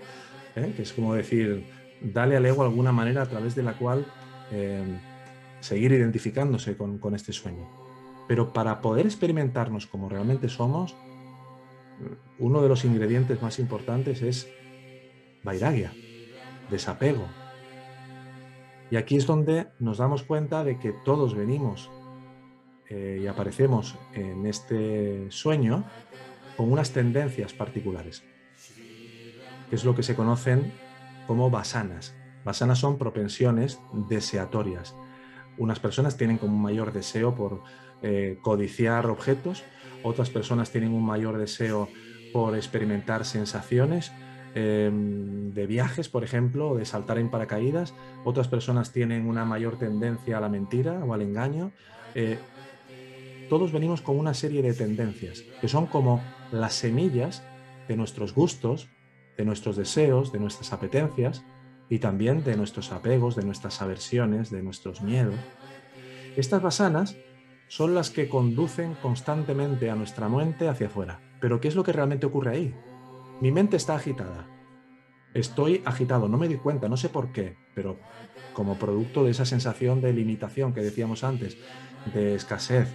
¿Eh? 0.55 0.73
Que 0.75 0.81
es 0.81 0.93
como 0.93 1.13
decir, 1.13 1.65
dale 2.01 2.35
al 2.35 2.45
ego 2.45 2.63
alguna 2.63 2.91
manera 2.91 3.21
a 3.21 3.25
través 3.27 3.55
de 3.55 3.63
la 3.63 3.73
cual 3.77 4.05
eh, 4.51 4.83
seguir 5.59 5.91
identificándose 5.91 6.75
con 6.75 7.13
este 7.13 7.33
sueño. 7.33 7.69
Pero 8.27 8.53
para 8.53 8.81
poder 8.81 9.05
experimentarnos 9.05 9.85
como 9.85 10.09
realmente 10.09 10.49
somos, 10.49 10.95
uno 12.39 12.61
de 12.61 12.69
los 12.69 12.85
ingredientes 12.85 13.41
más 13.41 13.59
importantes 13.59 14.21
es 14.21 14.49
vairagya, 15.43 15.93
desapego. 16.69 17.27
Y 18.89 18.97
aquí 18.97 19.15
es 19.15 19.25
donde 19.25 19.67
nos 19.79 19.97
damos 19.97 20.23
cuenta 20.23 20.63
de 20.63 20.77
que 20.77 20.93
todos 21.05 21.35
venimos 21.35 21.89
eh, 22.89 23.21
y 23.23 23.27
aparecemos 23.27 23.97
en 24.13 24.45
este 24.45 25.31
sueño 25.31 25.85
con 26.57 26.71
unas 26.71 26.91
tendencias 26.91 27.53
particulares, 27.53 28.23
que 29.69 29.75
es 29.75 29.85
lo 29.85 29.95
que 29.95 30.03
se 30.03 30.15
conocen 30.15 30.73
como 31.25 31.49
basanas. 31.49 32.15
Basanas 32.43 32.79
son 32.79 32.97
propensiones 32.97 33.79
deseatorias. 34.09 34.95
Unas 35.57 35.79
personas 35.79 36.17
tienen 36.17 36.37
como 36.37 36.55
un 36.55 36.61
mayor 36.61 36.91
deseo 36.91 37.33
por 37.35 37.63
eh, 38.01 38.39
codiciar 38.41 39.05
objetos, 39.07 39.63
otras 40.03 40.29
personas 40.29 40.71
tienen 40.71 40.93
un 40.93 41.05
mayor 41.05 41.37
deseo 41.37 41.87
por 42.33 42.55
experimentar 42.55 43.25
sensaciones 43.25 44.11
em, 44.55 45.53
de 45.53 45.67
viajes, 45.67 46.09
por 46.09 46.23
ejemplo, 46.23 46.75
de 46.75 46.85
saltar 46.85 47.17
en 47.17 47.29
paracaídas, 47.29 47.93
otras 48.25 48.47
personas 48.47 48.91
tienen 48.91 49.27
una 49.27 49.45
mayor 49.45 49.77
tendencia 49.77 50.37
a 50.37 50.41
la 50.41 50.49
mentira 50.49 51.03
o 51.03 51.13
al 51.13 51.21
engaño. 51.21 51.71
Eh, 52.15 52.37
todos 53.49 53.71
venimos 53.71 54.01
con 54.01 54.17
una 54.17 54.33
serie 54.33 54.61
de 54.61 54.73
tendencias 54.73 55.43
que 55.59 55.67
son 55.67 55.85
como 55.85 56.21
las 56.51 56.73
semillas 56.73 57.43
de 57.87 57.97
nuestros 57.97 58.33
gustos, 58.33 58.89
de 59.37 59.45
nuestros 59.45 59.75
deseos, 59.75 60.31
de 60.31 60.39
nuestras 60.39 60.71
apetencias 60.73 61.43
y 61.89 61.99
también 61.99 62.43
de 62.43 62.55
nuestros 62.55 62.91
apegos, 62.91 63.35
de 63.35 63.43
nuestras 63.43 63.81
aversiones, 63.81 64.49
de 64.49 64.63
nuestros 64.63 65.01
miedos. 65.01 65.35
Estas 66.37 66.61
basanas 66.61 67.17
son 67.67 67.93
las 67.93 68.09
que 68.09 68.29
conducen 68.29 68.95
constantemente 69.01 69.89
a 69.89 69.95
nuestra 69.95 70.29
mente 70.29 70.69
hacia 70.69 70.87
afuera. 70.87 71.19
Pero 71.39 71.59
¿qué 71.59 71.67
es 71.67 71.75
lo 71.75 71.83
que 71.83 71.91
realmente 71.91 72.25
ocurre 72.25 72.51
ahí? 72.51 72.75
Mi 73.41 73.51
mente 73.51 73.75
está 73.75 73.95
agitada. 73.95 74.47
Estoy 75.33 75.81
agitado, 75.83 76.27
no 76.27 76.37
me 76.37 76.47
di 76.47 76.57
cuenta, 76.57 76.87
no 76.87 76.95
sé 76.95 77.09
por 77.09 77.31
qué, 77.31 77.57
pero 77.73 77.97
como 78.53 78.77
producto 78.77 79.23
de 79.23 79.31
esa 79.31 79.45
sensación 79.45 79.99
de 79.99 80.13
limitación 80.13 80.73
que 80.73 80.81
decíamos 80.81 81.23
antes, 81.23 81.57
de 82.13 82.35
escasez, 82.35 82.87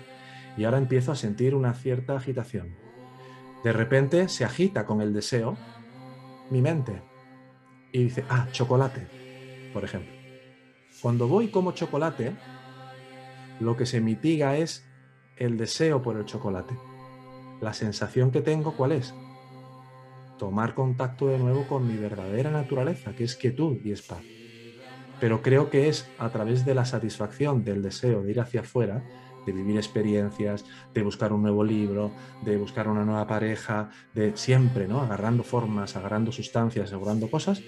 y 0.56 0.62
ahora 0.62 0.78
empiezo 0.78 1.10
a 1.10 1.16
sentir 1.16 1.56
una 1.56 1.74
cierta 1.74 2.16
agitación. 2.16 2.76
De 3.64 3.72
repente 3.72 4.28
se 4.28 4.44
agita 4.44 4.86
con 4.86 5.00
el 5.00 5.12
deseo 5.12 5.56
mi 6.50 6.62
mente 6.62 7.02
y 7.90 8.04
dice, 8.04 8.24
ah, 8.28 8.46
chocolate, 8.52 9.08
por 9.72 9.82
ejemplo. 9.82 10.12
Cuando 11.02 11.26
voy 11.26 11.48
como 11.48 11.72
chocolate, 11.72 12.36
lo 13.58 13.76
que 13.76 13.86
se 13.86 14.00
mitiga 14.00 14.56
es 14.56 14.86
el 15.36 15.56
deseo 15.56 16.02
por 16.02 16.16
el 16.16 16.24
chocolate. 16.24 16.76
La 17.60 17.72
sensación 17.72 18.30
que 18.30 18.42
tengo, 18.42 18.76
¿cuál 18.76 18.92
es? 18.92 19.12
Tomar 20.38 20.74
contacto 20.74 21.28
de 21.28 21.38
nuevo 21.38 21.66
con 21.66 21.86
mi 21.86 21.96
verdadera 21.96 22.50
naturaleza, 22.50 23.14
que 23.14 23.24
es 23.24 23.36
quietud 23.36 23.78
y 23.84 23.92
es 23.92 24.02
paz. 24.02 24.22
Pero 25.20 25.40
creo 25.40 25.70
que 25.70 25.88
es 25.88 26.08
a 26.18 26.28
través 26.28 26.64
de 26.64 26.74
la 26.74 26.84
satisfacción 26.84 27.64
del 27.64 27.82
deseo 27.82 28.22
de 28.22 28.30
ir 28.32 28.40
hacia 28.40 28.60
afuera, 28.60 29.02
de 29.46 29.52
vivir 29.52 29.76
experiencias, 29.76 30.64
de 30.92 31.02
buscar 31.02 31.32
un 31.32 31.42
nuevo 31.42 31.64
libro, 31.64 32.10
de 32.44 32.56
buscar 32.56 32.88
una 32.88 33.04
nueva 33.04 33.26
pareja, 33.26 33.90
de 34.12 34.36
siempre, 34.36 34.88
¿no? 34.88 35.00
Agarrando 35.00 35.42
formas, 35.42 35.96
agarrando 35.96 36.32
sustancias, 36.32 36.92
agarrando 36.92 37.30
cosas, 37.30 37.62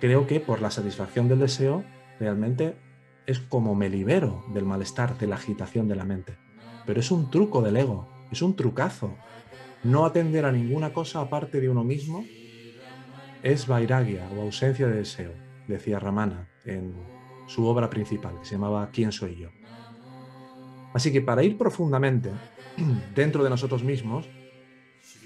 creo 0.00 0.26
que 0.26 0.40
por 0.40 0.62
la 0.62 0.70
satisfacción 0.70 1.28
del 1.28 1.40
deseo 1.40 1.84
realmente 2.18 2.76
es 3.26 3.40
como 3.40 3.74
me 3.74 3.88
libero 3.88 4.44
del 4.54 4.64
malestar, 4.64 5.18
de 5.18 5.26
la 5.26 5.36
agitación 5.36 5.88
de 5.88 5.96
la 5.96 6.04
mente. 6.04 6.36
Pero 6.86 7.00
es 7.00 7.10
un 7.10 7.30
truco 7.30 7.62
del 7.62 7.76
ego, 7.76 8.08
es 8.30 8.42
un 8.42 8.54
trucazo. 8.56 9.16
No 9.84 10.04
atender 10.04 10.44
a 10.44 10.52
ninguna 10.52 10.92
cosa 10.92 11.20
aparte 11.20 11.60
de 11.60 11.68
uno 11.68 11.84
mismo 11.84 12.24
es 13.42 13.66
vairagya 13.66 14.28
o 14.36 14.40
ausencia 14.40 14.86
de 14.86 14.96
deseo, 14.96 15.32
decía 15.68 15.98
Ramana 15.98 16.48
en 16.64 16.94
su 17.46 17.66
obra 17.66 17.90
principal, 17.90 18.38
que 18.38 18.46
se 18.46 18.54
llamaba 18.54 18.88
¿Quién 18.90 19.12
soy 19.12 19.36
yo? 19.36 19.50
Así 20.94 21.12
que 21.12 21.20
para 21.20 21.42
ir 21.42 21.58
profundamente 21.58 22.30
dentro 23.14 23.44
de 23.44 23.50
nosotros 23.50 23.84
mismos, 23.84 24.28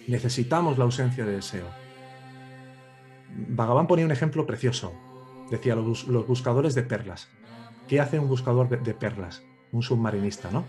necesitamos 0.08 0.78
la 0.78 0.84
ausencia 0.84 1.24
de 1.24 1.36
deseo. 1.36 1.66
Bhagavan 3.30 3.86
ponía 3.86 4.04
un 4.04 4.10
ejemplo 4.10 4.46
precioso. 4.46 4.92
Decía 5.50 5.76
los, 5.76 6.08
los 6.08 6.26
buscadores 6.26 6.74
de 6.74 6.82
perlas. 6.82 7.28
¿Qué 7.86 8.00
hace 8.00 8.18
un 8.18 8.28
buscador 8.28 8.68
de, 8.68 8.94
perlas? 8.94 9.42
Un 9.72 9.82
submarinista, 9.82 10.50
¿no? 10.50 10.64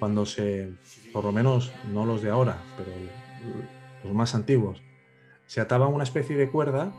Cuando 0.00 0.26
se, 0.26 0.72
por 1.12 1.24
lo 1.24 1.30
menos 1.30 1.72
no 1.92 2.06
los 2.06 2.22
de 2.22 2.30
ahora, 2.30 2.56
pero 2.76 2.90
los 4.02 4.14
más 4.14 4.34
antiguos, 4.34 4.82
se 5.46 5.60
ataba 5.60 5.88
una 5.88 6.04
especie 6.04 6.36
de 6.36 6.48
cuerda 6.48 6.92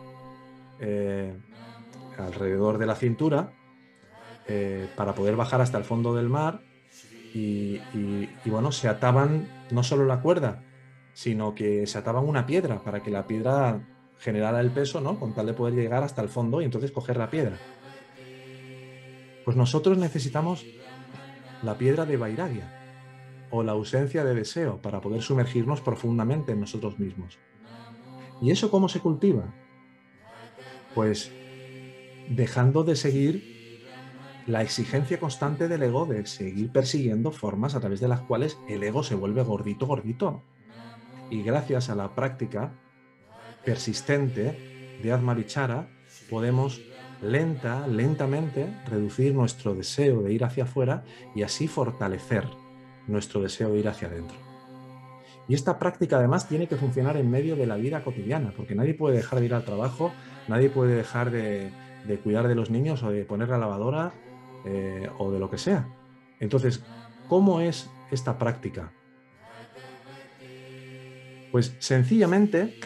eh, 0.80 1.36
alrededor 2.18 2.78
de 2.78 2.86
la 2.86 2.96
cintura 2.96 3.54
eh, 4.48 4.88
para 4.96 5.16
poder 5.16 5.36
bajar 5.36 5.62
hasta 5.62 5.78
el 5.78 5.84
fondo 5.84 6.14
del 6.14 6.30
mar 6.30 6.62
y, 7.34 7.80
bueno, 8.46 8.72
se 8.72 8.88
ataban 8.88 9.48
no 9.72 9.84
solo 9.84 10.06
la 10.06 10.20
cuerda, 10.20 10.64
sino 11.14 11.56
que 11.56 11.88
se 11.88 11.98
ataban 11.98 12.28
una 12.28 12.46
piedra 12.46 12.84
para 12.84 13.02
que 13.02 13.10
la 13.10 13.26
piedra 13.26 13.88
generara 14.20 14.60
el 14.60 14.70
peso, 14.70 15.02
¿no? 15.02 15.18
Con 15.20 15.34
tal 15.34 15.46
de 15.46 15.54
poder 15.54 15.74
llegar 15.74 16.04
hasta 16.04 16.22
el 16.22 16.30
fondo 16.30 16.62
y 16.62 16.66
entonces 16.66 16.92
coger 16.92 17.18
la 17.18 17.30
piedra. 17.30 17.58
Pues 19.46 19.58
nosotros 19.58 19.98
necesitamos 19.98 20.66
la 21.64 21.78
piedra 21.78 22.06
de 22.06 22.18
Vairagya 22.18 22.81
o 23.52 23.64
la 23.64 23.74
ausencia 23.74 24.24
de 24.24 24.34
deseo 24.34 24.82
para 24.82 25.02
poder 25.02 25.22
sumergirnos 25.22 25.82
profundamente 25.82 26.54
en 26.54 26.62
nosotros 26.62 27.00
mismos. 27.00 27.38
¿Y 28.42 28.52
eso 28.52 28.72
cómo 28.72 28.90
se 28.90 29.00
cultiva? 29.00 29.54
Pues 30.96 31.32
dejando 32.30 32.84
de 32.84 32.96
seguir 32.96 33.52
la 34.48 34.62
exigencia 34.62 35.20
constante 35.20 35.68
del 35.68 35.84
ego 35.84 36.06
de 36.06 36.26
seguir 36.26 36.72
persiguiendo 36.72 37.32
formas 37.32 37.76
a 37.76 37.80
través 37.80 38.00
de 38.00 38.08
las 38.08 38.22
cuales 38.22 38.58
el 38.68 38.84
ego 38.84 39.04
se 39.04 39.16
vuelve 39.16 39.44
gordito, 39.44 39.86
gordito. 39.86 40.42
Y 41.30 41.44
gracias 41.44 41.90
a 41.90 41.96
la 41.96 42.16
práctica 42.16 42.74
persistente 43.64 44.98
de 45.02 45.12
Admarichara 45.12 45.90
podemos 46.30 46.82
lenta, 47.22 47.88
lentamente 47.88 48.68
reducir 48.88 49.36
nuestro 49.36 49.76
deseo 49.76 50.24
de 50.24 50.34
ir 50.34 50.44
hacia 50.44 50.64
afuera 50.64 51.04
y 51.36 51.44
así 51.44 51.68
fortalecer 51.68 52.61
nuestro 53.12 53.42
deseo 53.42 53.72
de 53.72 53.80
ir 53.80 53.88
hacia 53.88 54.08
adentro. 54.08 54.38
Y 55.48 55.54
esta 55.54 55.80
práctica 55.80 56.18
además 56.18 56.48
tiene 56.48 56.68
que 56.68 56.76
funcionar 56.76 57.18
en 57.18 57.30
medio 57.30 57.56
de 57.56 57.66
la 57.66 57.76
vida 57.76 58.04
cotidiana, 58.04 58.54
porque 58.56 58.76
nadie 58.76 58.94
puede 58.94 59.18
dejar 59.18 59.40
de 59.40 59.46
ir 59.46 59.54
al 59.54 59.66
trabajo, 59.66 60.12
nadie 60.48 60.70
puede 60.70 60.96
dejar 60.96 61.32
de, 61.32 61.72
cuidar 62.24 62.48
de 62.48 62.56
los 62.56 62.70
niños 62.70 63.04
o 63.04 63.12
de 63.12 63.26
poner 63.26 63.50
la 63.50 63.58
lavadora 63.58 64.14
eh, 64.66 65.10
o 65.18 65.32
de 65.32 65.40
lo 65.40 65.50
que 65.50 65.58
sea. 65.58 65.88
Entonces, 66.40 66.84
¿cómo 67.28 67.60
es 67.60 67.90
esta 68.12 68.38
práctica? 68.38 68.94
Pues 71.52 71.76
sencillamente 71.80 72.80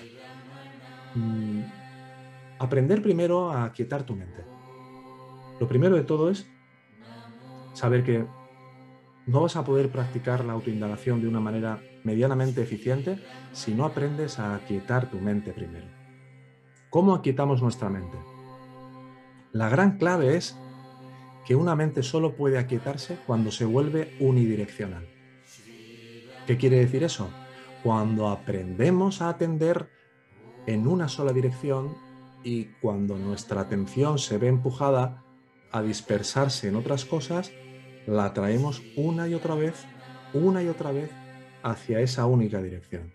mm, 1.14 1.62
aprender 2.58 3.02
primero 3.02 3.52
a 3.52 3.72
quietar 3.72 4.04
tu 4.04 4.16
mente. 4.16 4.44
Lo 5.60 5.68
primero 5.68 5.96
de 5.96 6.04
todo 6.04 6.30
es 6.30 6.48
saber 7.74 8.04
que 8.04 8.26
no 9.28 9.42
vas 9.42 9.56
a 9.56 9.64
poder 9.64 9.90
practicar 9.90 10.46
la 10.46 10.54
autoindagación 10.54 11.22
de 11.22 11.28
una 11.28 11.40
manera 11.40 11.82
medianamente 12.04 12.62
eficiente 12.62 13.20
si 13.54 13.74
no 13.74 13.86
aprendes 13.86 14.40
a 14.40 14.56
aquietar 14.56 15.10
tu 15.10 15.18
mente 15.20 15.52
primero. 15.52 15.88
¿Cómo 16.90 17.16
aquietamos 17.16 17.62
nuestra 17.62 17.90
mente? 17.90 18.18
La 19.52 19.70
gran 19.70 19.98
clave 19.98 20.38
es 20.38 20.58
que 21.46 21.56
una 21.56 21.76
mente 21.76 22.04
solo 22.04 22.36
puede 22.36 22.58
aquietarse 22.58 23.18
cuando 23.26 23.52
se 23.52 23.66
vuelve 23.66 24.16
unidireccional. 24.20 25.08
¿Qué 26.48 26.58
quiere 26.58 26.78
decir 26.78 27.04
eso? 27.04 27.30
Cuando 27.84 28.30
aprendemos 28.30 29.22
a 29.22 29.30
atender 29.30 29.90
en 30.68 30.88
una 30.88 31.08
sola 31.08 31.34
dirección 31.34 31.96
y 32.44 32.66
cuando 32.82 33.18
nuestra 33.18 33.62
atención 33.62 34.20
se 34.20 34.38
ve 34.38 34.48
empujada 34.48 35.24
a 35.72 35.82
dispersarse 35.82 36.68
en 36.68 36.76
otras 36.76 37.06
cosas, 37.06 37.52
la 38.08 38.34
traemos 38.34 38.82
una 38.96 39.28
y 39.28 39.34
otra 39.34 39.56
vez, 39.56 39.86
una 40.34 40.62
y 40.64 40.68
otra 40.68 40.92
vez 40.92 41.12
hacia 41.64 42.00
esa 42.00 42.26
única 42.26 42.62
dirección. 42.62 43.14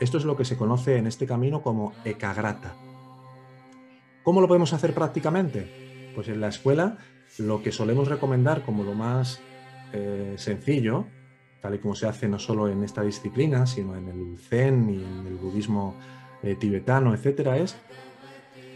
Esto 0.00 0.18
es 0.18 0.24
lo 0.24 0.36
que 0.36 0.44
se 0.44 0.56
conoce 0.56 0.96
en 0.96 1.06
este 1.06 1.26
camino 1.26 1.62
como 1.62 1.92
ekagrata. 2.04 2.74
¿Cómo 4.22 4.40
lo 4.40 4.48
podemos 4.48 4.72
hacer 4.72 4.92
prácticamente? 4.92 6.12
Pues 6.14 6.28
en 6.28 6.40
la 6.40 6.48
escuela 6.48 6.98
lo 7.38 7.62
que 7.62 7.72
solemos 7.72 8.08
recomendar 8.08 8.62
como 8.64 8.82
lo 8.82 8.94
más 8.94 9.40
eh, 9.92 10.34
sencillo, 10.36 11.06
tal 11.60 11.74
y 11.74 11.78
como 11.78 11.94
se 11.94 12.06
hace 12.06 12.28
no 12.28 12.38
solo 12.38 12.68
en 12.68 12.82
esta 12.82 13.02
disciplina, 13.02 13.66
sino 13.66 13.96
en 13.96 14.08
el 14.08 14.38
zen 14.38 14.90
y 14.90 15.02
en 15.02 15.26
el 15.26 15.36
budismo 15.36 15.94
eh, 16.42 16.54
tibetano, 16.56 17.14
etcétera, 17.14 17.56
es 17.56 17.76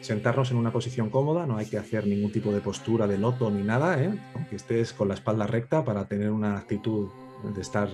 sentarnos 0.00 0.50
en 0.50 0.56
una 0.56 0.72
posición 0.72 1.10
cómoda, 1.10 1.46
no 1.46 1.56
hay 1.56 1.66
que 1.66 1.78
hacer 1.78 2.06
ningún 2.06 2.32
tipo 2.32 2.52
de 2.52 2.60
postura 2.60 3.06
de 3.06 3.18
loto 3.18 3.50
ni 3.50 3.62
nada, 3.62 4.02
¿eh? 4.02 4.18
aunque 4.34 4.56
estés 4.56 4.92
con 4.92 5.08
la 5.08 5.14
espalda 5.14 5.46
recta 5.46 5.84
para 5.84 6.06
tener 6.06 6.30
una 6.30 6.56
actitud 6.56 7.08
de 7.54 7.60
estar 7.60 7.88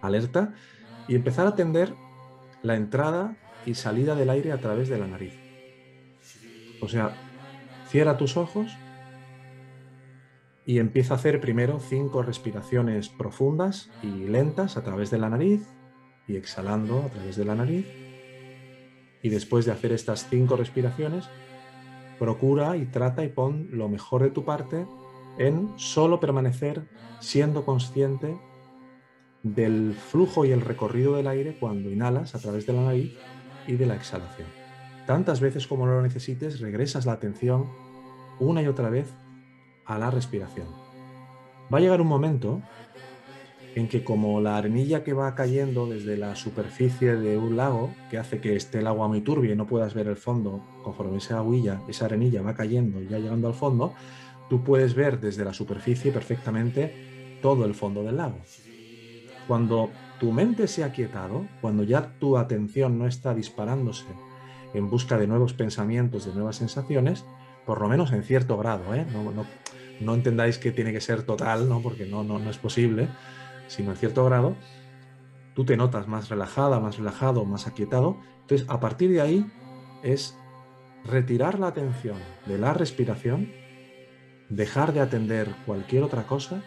alerta, 0.00 0.54
y 1.08 1.14
empezar 1.14 1.46
a 1.46 1.50
atender 1.50 1.94
la 2.62 2.76
entrada 2.76 3.36
y 3.64 3.74
salida 3.74 4.14
del 4.14 4.30
aire 4.30 4.52
a 4.52 4.60
través 4.60 4.88
de 4.88 4.98
la 4.98 5.06
nariz. 5.06 5.34
O 6.80 6.88
sea, 6.88 7.16
cierra 7.88 8.18
tus 8.18 8.36
ojos 8.36 8.76
y 10.66 10.78
empieza 10.78 11.14
a 11.14 11.16
hacer 11.16 11.40
primero 11.40 11.80
cinco 11.80 12.22
respiraciones 12.22 13.08
profundas 13.08 13.90
y 14.02 14.28
lentas 14.28 14.76
a 14.76 14.84
través 14.84 15.10
de 15.10 15.18
la 15.18 15.30
nariz 15.30 15.66
y 16.28 16.36
exhalando 16.36 17.02
a 17.02 17.08
través 17.08 17.36
de 17.36 17.44
la 17.46 17.54
nariz. 17.54 17.86
Y 19.22 19.30
después 19.30 19.64
de 19.64 19.72
hacer 19.72 19.92
estas 19.92 20.28
cinco 20.28 20.56
respiraciones, 20.56 21.28
procura 22.18 22.76
y 22.76 22.86
trata 22.86 23.24
y 23.24 23.28
pon 23.28 23.68
lo 23.72 23.88
mejor 23.88 24.22
de 24.22 24.30
tu 24.30 24.44
parte 24.44 24.86
en 25.38 25.72
solo 25.76 26.20
permanecer 26.20 26.88
siendo 27.20 27.64
consciente 27.64 28.36
del 29.42 29.94
flujo 29.94 30.44
y 30.44 30.50
el 30.50 30.60
recorrido 30.60 31.14
del 31.16 31.28
aire 31.28 31.56
cuando 31.58 31.90
inhalas 31.90 32.34
a 32.34 32.38
través 32.38 32.66
de 32.66 32.72
la 32.72 32.82
nariz 32.82 33.16
y 33.66 33.76
de 33.76 33.86
la 33.86 33.94
exhalación. 33.94 34.48
Tantas 35.06 35.40
veces 35.40 35.66
como 35.66 35.86
lo 35.86 36.02
necesites, 36.02 36.60
regresas 36.60 37.06
la 37.06 37.12
atención 37.12 37.66
una 38.40 38.62
y 38.62 38.66
otra 38.66 38.90
vez 38.90 39.12
a 39.86 39.98
la 39.98 40.10
respiración. 40.10 40.66
Va 41.72 41.78
a 41.78 41.80
llegar 41.80 42.00
un 42.00 42.08
momento 42.08 42.62
en 43.78 43.86
que 43.86 44.02
como 44.02 44.40
la 44.40 44.56
arenilla 44.56 45.04
que 45.04 45.12
va 45.12 45.34
cayendo 45.36 45.86
desde 45.86 46.16
la 46.16 46.34
superficie 46.34 47.14
de 47.14 47.36
un 47.36 47.56
lago, 47.56 47.94
que 48.10 48.18
hace 48.18 48.40
que 48.40 48.56
esté 48.56 48.80
el 48.80 48.88
agua 48.88 49.06
muy 49.06 49.20
turbia 49.20 49.52
y 49.52 49.56
no 49.56 49.66
puedas 49.66 49.94
ver 49.94 50.08
el 50.08 50.16
fondo, 50.16 50.60
conforme 50.82 51.18
esa 51.18 51.38
aguilla, 51.38 51.80
esa 51.88 52.06
arenilla 52.06 52.42
va 52.42 52.54
cayendo 52.54 53.00
y 53.00 53.06
ya 53.06 53.18
llegando 53.18 53.46
al 53.46 53.54
fondo, 53.54 53.94
tú 54.50 54.64
puedes 54.64 54.94
ver 54.94 55.20
desde 55.20 55.44
la 55.44 55.52
superficie 55.52 56.10
perfectamente 56.10 57.38
todo 57.40 57.64
el 57.64 57.74
fondo 57.74 58.02
del 58.02 58.16
lago. 58.16 58.38
Cuando 59.46 59.90
tu 60.18 60.32
mente 60.32 60.66
se 60.66 60.82
ha 60.82 60.90
quietado, 60.90 61.46
cuando 61.60 61.84
ya 61.84 62.18
tu 62.18 62.36
atención 62.36 62.98
no 62.98 63.06
está 63.06 63.32
disparándose 63.32 64.06
en 64.74 64.90
busca 64.90 65.16
de 65.18 65.28
nuevos 65.28 65.54
pensamientos, 65.54 66.26
de 66.26 66.34
nuevas 66.34 66.56
sensaciones, 66.56 67.24
por 67.64 67.80
lo 67.80 67.88
menos 67.88 68.10
en 68.12 68.24
cierto 68.24 68.58
grado, 68.58 68.92
¿eh? 68.92 69.06
no, 70.00 70.14
entendáis 70.14 70.58
que 70.58 70.72
tiene 70.72 70.92
que 70.92 71.00
ser 71.00 71.22
total, 71.22 71.68
¿no? 71.68 71.80
porque 71.80 72.06
no, 72.06 72.24
no, 72.24 72.40
no 72.40 72.50
es 72.50 72.58
posible, 72.58 73.08
sino 73.68 73.92
en 73.92 73.96
cierto 73.96 74.24
grado, 74.24 74.56
tú 75.54 75.64
te 75.64 75.76
notas 75.76 76.08
más 76.08 76.28
relajada, 76.28 76.80
más 76.80 76.98
relajado, 76.98 77.44
más 77.44 77.66
aquietado. 77.66 78.18
Entonces, 78.42 78.66
a 78.68 78.80
partir 78.80 79.10
de 79.10 79.20
ahí 79.20 79.46
es 80.02 80.36
retirar 81.04 81.58
la 81.58 81.68
atención 81.68 82.18
de 82.46 82.58
la 82.58 82.74
respiración, 82.74 83.52
dejar 84.48 84.92
de 84.92 85.00
atender 85.00 85.54
cualquier 85.66 86.02
otra 86.02 86.26
cosa 86.26 86.62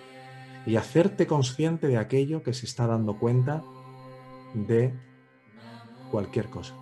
y 0.65 0.75
hacerte 0.75 1.27
consciente 1.27 1.87
de 1.87 1.97
aquello 1.97 2.43
que 2.43 2.53
se 2.53 2.65
está 2.65 2.87
dando 2.87 3.17
cuenta 3.17 3.63
de 4.53 4.93
cualquier 6.11 6.49
cosa. 6.49 6.75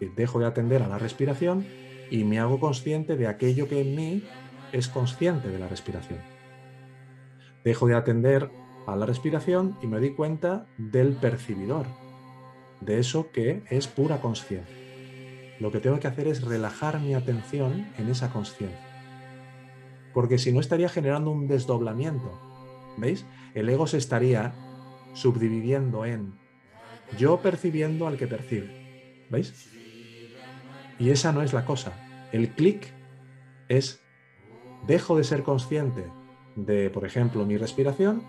dejo 0.00 0.38
de 0.38 0.46
atender 0.46 0.82
a 0.82 0.88
la 0.88 0.98
respiración 0.98 1.66
y 2.10 2.24
me 2.24 2.38
hago 2.38 2.60
consciente 2.60 3.16
de 3.16 3.26
aquello 3.26 3.68
que 3.68 3.80
en 3.80 3.94
mí 3.94 4.24
es 4.72 4.88
consciente 4.88 5.48
de 5.48 5.58
la 5.58 5.68
respiración. 5.68 6.20
Dejo 7.64 7.86
de 7.86 7.94
atender 7.94 8.50
a 8.86 8.96
la 8.96 9.06
respiración 9.06 9.76
y 9.82 9.86
me 9.86 9.98
doy 9.98 10.14
cuenta 10.14 10.66
del 10.78 11.14
percibidor, 11.14 11.86
de 12.80 12.98
eso 12.98 13.30
que 13.32 13.62
es 13.68 13.88
pura 13.88 14.20
conciencia. 14.20 14.76
Lo 15.58 15.72
que 15.72 15.80
tengo 15.80 15.98
que 15.98 16.06
hacer 16.06 16.28
es 16.28 16.42
relajar 16.42 17.00
mi 17.00 17.14
atención 17.14 17.88
en 17.98 18.08
esa 18.08 18.30
conciencia. 18.30 18.78
Porque 20.14 20.38
si 20.38 20.52
no 20.52 20.60
estaría 20.60 20.88
generando 20.88 21.30
un 21.30 21.48
desdoblamiento. 21.48 22.40
¿Veis? 22.96 23.26
El 23.54 23.68
ego 23.68 23.86
se 23.86 23.98
estaría 23.98 24.54
subdividiendo 25.12 26.04
en 26.04 26.34
yo 27.18 27.40
percibiendo 27.40 28.06
al 28.06 28.16
que 28.16 28.26
percibe. 28.26 29.26
¿Veis? 29.30 29.70
Y 30.98 31.10
esa 31.10 31.32
no 31.32 31.42
es 31.42 31.52
la 31.52 31.64
cosa. 31.64 31.92
El 32.32 32.50
clic 32.50 32.92
es 33.68 34.02
dejo 34.86 35.16
de 35.16 35.24
ser 35.24 35.42
consciente 35.42 36.04
de, 36.54 36.90
por 36.90 37.04
ejemplo, 37.04 37.44
mi 37.44 37.56
respiración 37.56 38.22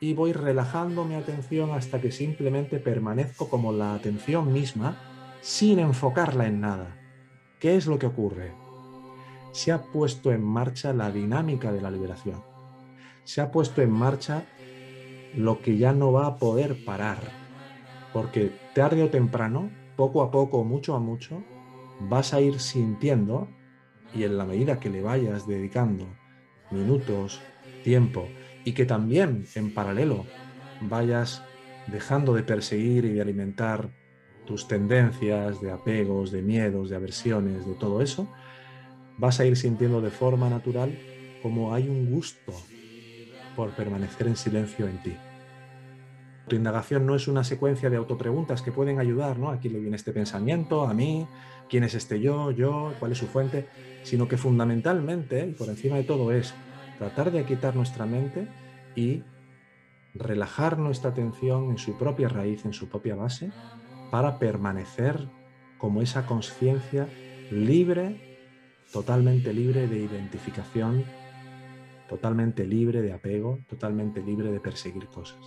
y 0.00 0.14
voy 0.14 0.32
relajando 0.32 1.04
mi 1.04 1.14
atención 1.14 1.72
hasta 1.72 2.00
que 2.00 2.10
simplemente 2.10 2.78
permanezco 2.78 3.48
como 3.48 3.72
la 3.72 3.94
atención 3.94 4.52
misma 4.52 4.98
sin 5.42 5.78
enfocarla 5.78 6.46
en 6.46 6.60
nada. 6.60 6.96
¿Qué 7.58 7.76
es 7.76 7.86
lo 7.86 7.98
que 7.98 8.06
ocurre? 8.06 8.52
Se 9.52 9.72
ha 9.72 9.82
puesto 9.82 10.32
en 10.32 10.42
marcha 10.42 10.94
la 10.94 11.10
dinámica 11.10 11.70
de 11.70 11.82
la 11.82 11.90
liberación. 11.90 12.42
Se 13.24 13.42
ha 13.42 13.50
puesto 13.50 13.82
en 13.82 13.90
marcha 13.90 14.44
lo 15.34 15.60
que 15.60 15.76
ya 15.76 15.92
no 15.92 16.12
va 16.12 16.26
a 16.26 16.36
poder 16.36 16.84
parar. 16.84 17.18
Porque 18.14 18.52
tarde 18.74 19.02
o 19.02 19.10
temprano, 19.10 19.70
poco 19.96 20.22
a 20.22 20.30
poco, 20.30 20.64
mucho 20.64 20.94
a 20.94 21.00
mucho, 21.00 21.42
vas 22.00 22.32
a 22.32 22.40
ir 22.40 22.58
sintiendo 22.58 23.48
y 24.14 24.24
en 24.24 24.38
la 24.38 24.46
medida 24.46 24.80
que 24.80 24.90
le 24.90 25.02
vayas 25.02 25.46
dedicando 25.46 26.06
minutos, 26.70 27.40
tiempo, 27.84 28.26
y 28.64 28.72
que 28.72 28.86
también 28.86 29.46
en 29.54 29.72
paralelo 29.72 30.26
vayas 30.80 31.42
dejando 31.86 32.34
de 32.34 32.42
perseguir 32.42 33.04
y 33.04 33.12
de 33.12 33.20
alimentar 33.20 33.90
tus 34.46 34.68
tendencias 34.68 35.60
de 35.60 35.70
apegos, 35.70 36.30
de 36.30 36.42
miedos, 36.42 36.90
de 36.90 36.96
aversiones, 36.96 37.66
de 37.66 37.74
todo 37.74 38.02
eso, 38.02 38.28
vas 39.18 39.38
a 39.40 39.46
ir 39.46 39.56
sintiendo 39.56 40.00
de 40.00 40.10
forma 40.10 40.48
natural 40.48 40.98
como 41.42 41.74
hay 41.74 41.88
un 41.88 42.10
gusto 42.10 42.52
por 43.56 43.70
permanecer 43.70 44.26
en 44.26 44.36
silencio 44.36 44.88
en 44.88 45.02
ti. 45.02 45.16
Tu 46.48 46.56
indagación 46.56 47.06
no 47.06 47.14
es 47.14 47.28
una 47.28 47.44
secuencia 47.44 47.90
de 47.90 47.96
autopreguntas 47.96 48.60
que 48.62 48.72
pueden 48.72 48.98
ayudar, 48.98 49.38
¿no? 49.38 49.50
¿A 49.50 49.60
quién 49.60 49.74
le 49.74 49.78
viene 49.78 49.96
este 49.96 50.12
pensamiento? 50.12 50.86
¿A 50.86 50.94
mí? 50.94 51.28
¿Quién 51.68 51.84
es 51.84 51.94
este 51.94 52.20
yo? 52.20 52.50
¿Yo? 52.50 52.92
¿Cuál 52.98 53.12
es 53.12 53.18
su 53.18 53.26
fuente? 53.26 53.68
Sino 54.02 54.26
que 54.26 54.36
fundamentalmente, 54.36 55.44
por 55.56 55.68
encima 55.68 55.96
de 55.96 56.02
todo, 56.02 56.32
es 56.32 56.52
tratar 57.00 57.30
de 57.30 57.40
aquietar 57.40 57.74
nuestra 57.74 58.04
mente 58.04 58.46
y 58.94 59.24
relajar 60.12 60.78
nuestra 60.78 61.12
atención 61.12 61.70
en 61.70 61.78
su 61.78 61.96
propia 61.96 62.28
raíz, 62.28 62.66
en 62.66 62.74
su 62.74 62.90
propia 62.90 63.14
base, 63.14 63.52
para 64.10 64.38
permanecer 64.38 65.26
como 65.78 66.02
esa 66.02 66.26
conciencia 66.26 67.08
libre, 67.50 68.36
totalmente 68.92 69.54
libre 69.54 69.88
de 69.88 69.96
identificación, 69.96 71.06
totalmente 72.06 72.66
libre 72.66 73.00
de 73.00 73.14
apego, 73.14 73.60
totalmente 73.66 74.20
libre 74.20 74.52
de 74.52 74.60
perseguir 74.60 75.06
cosas. 75.06 75.40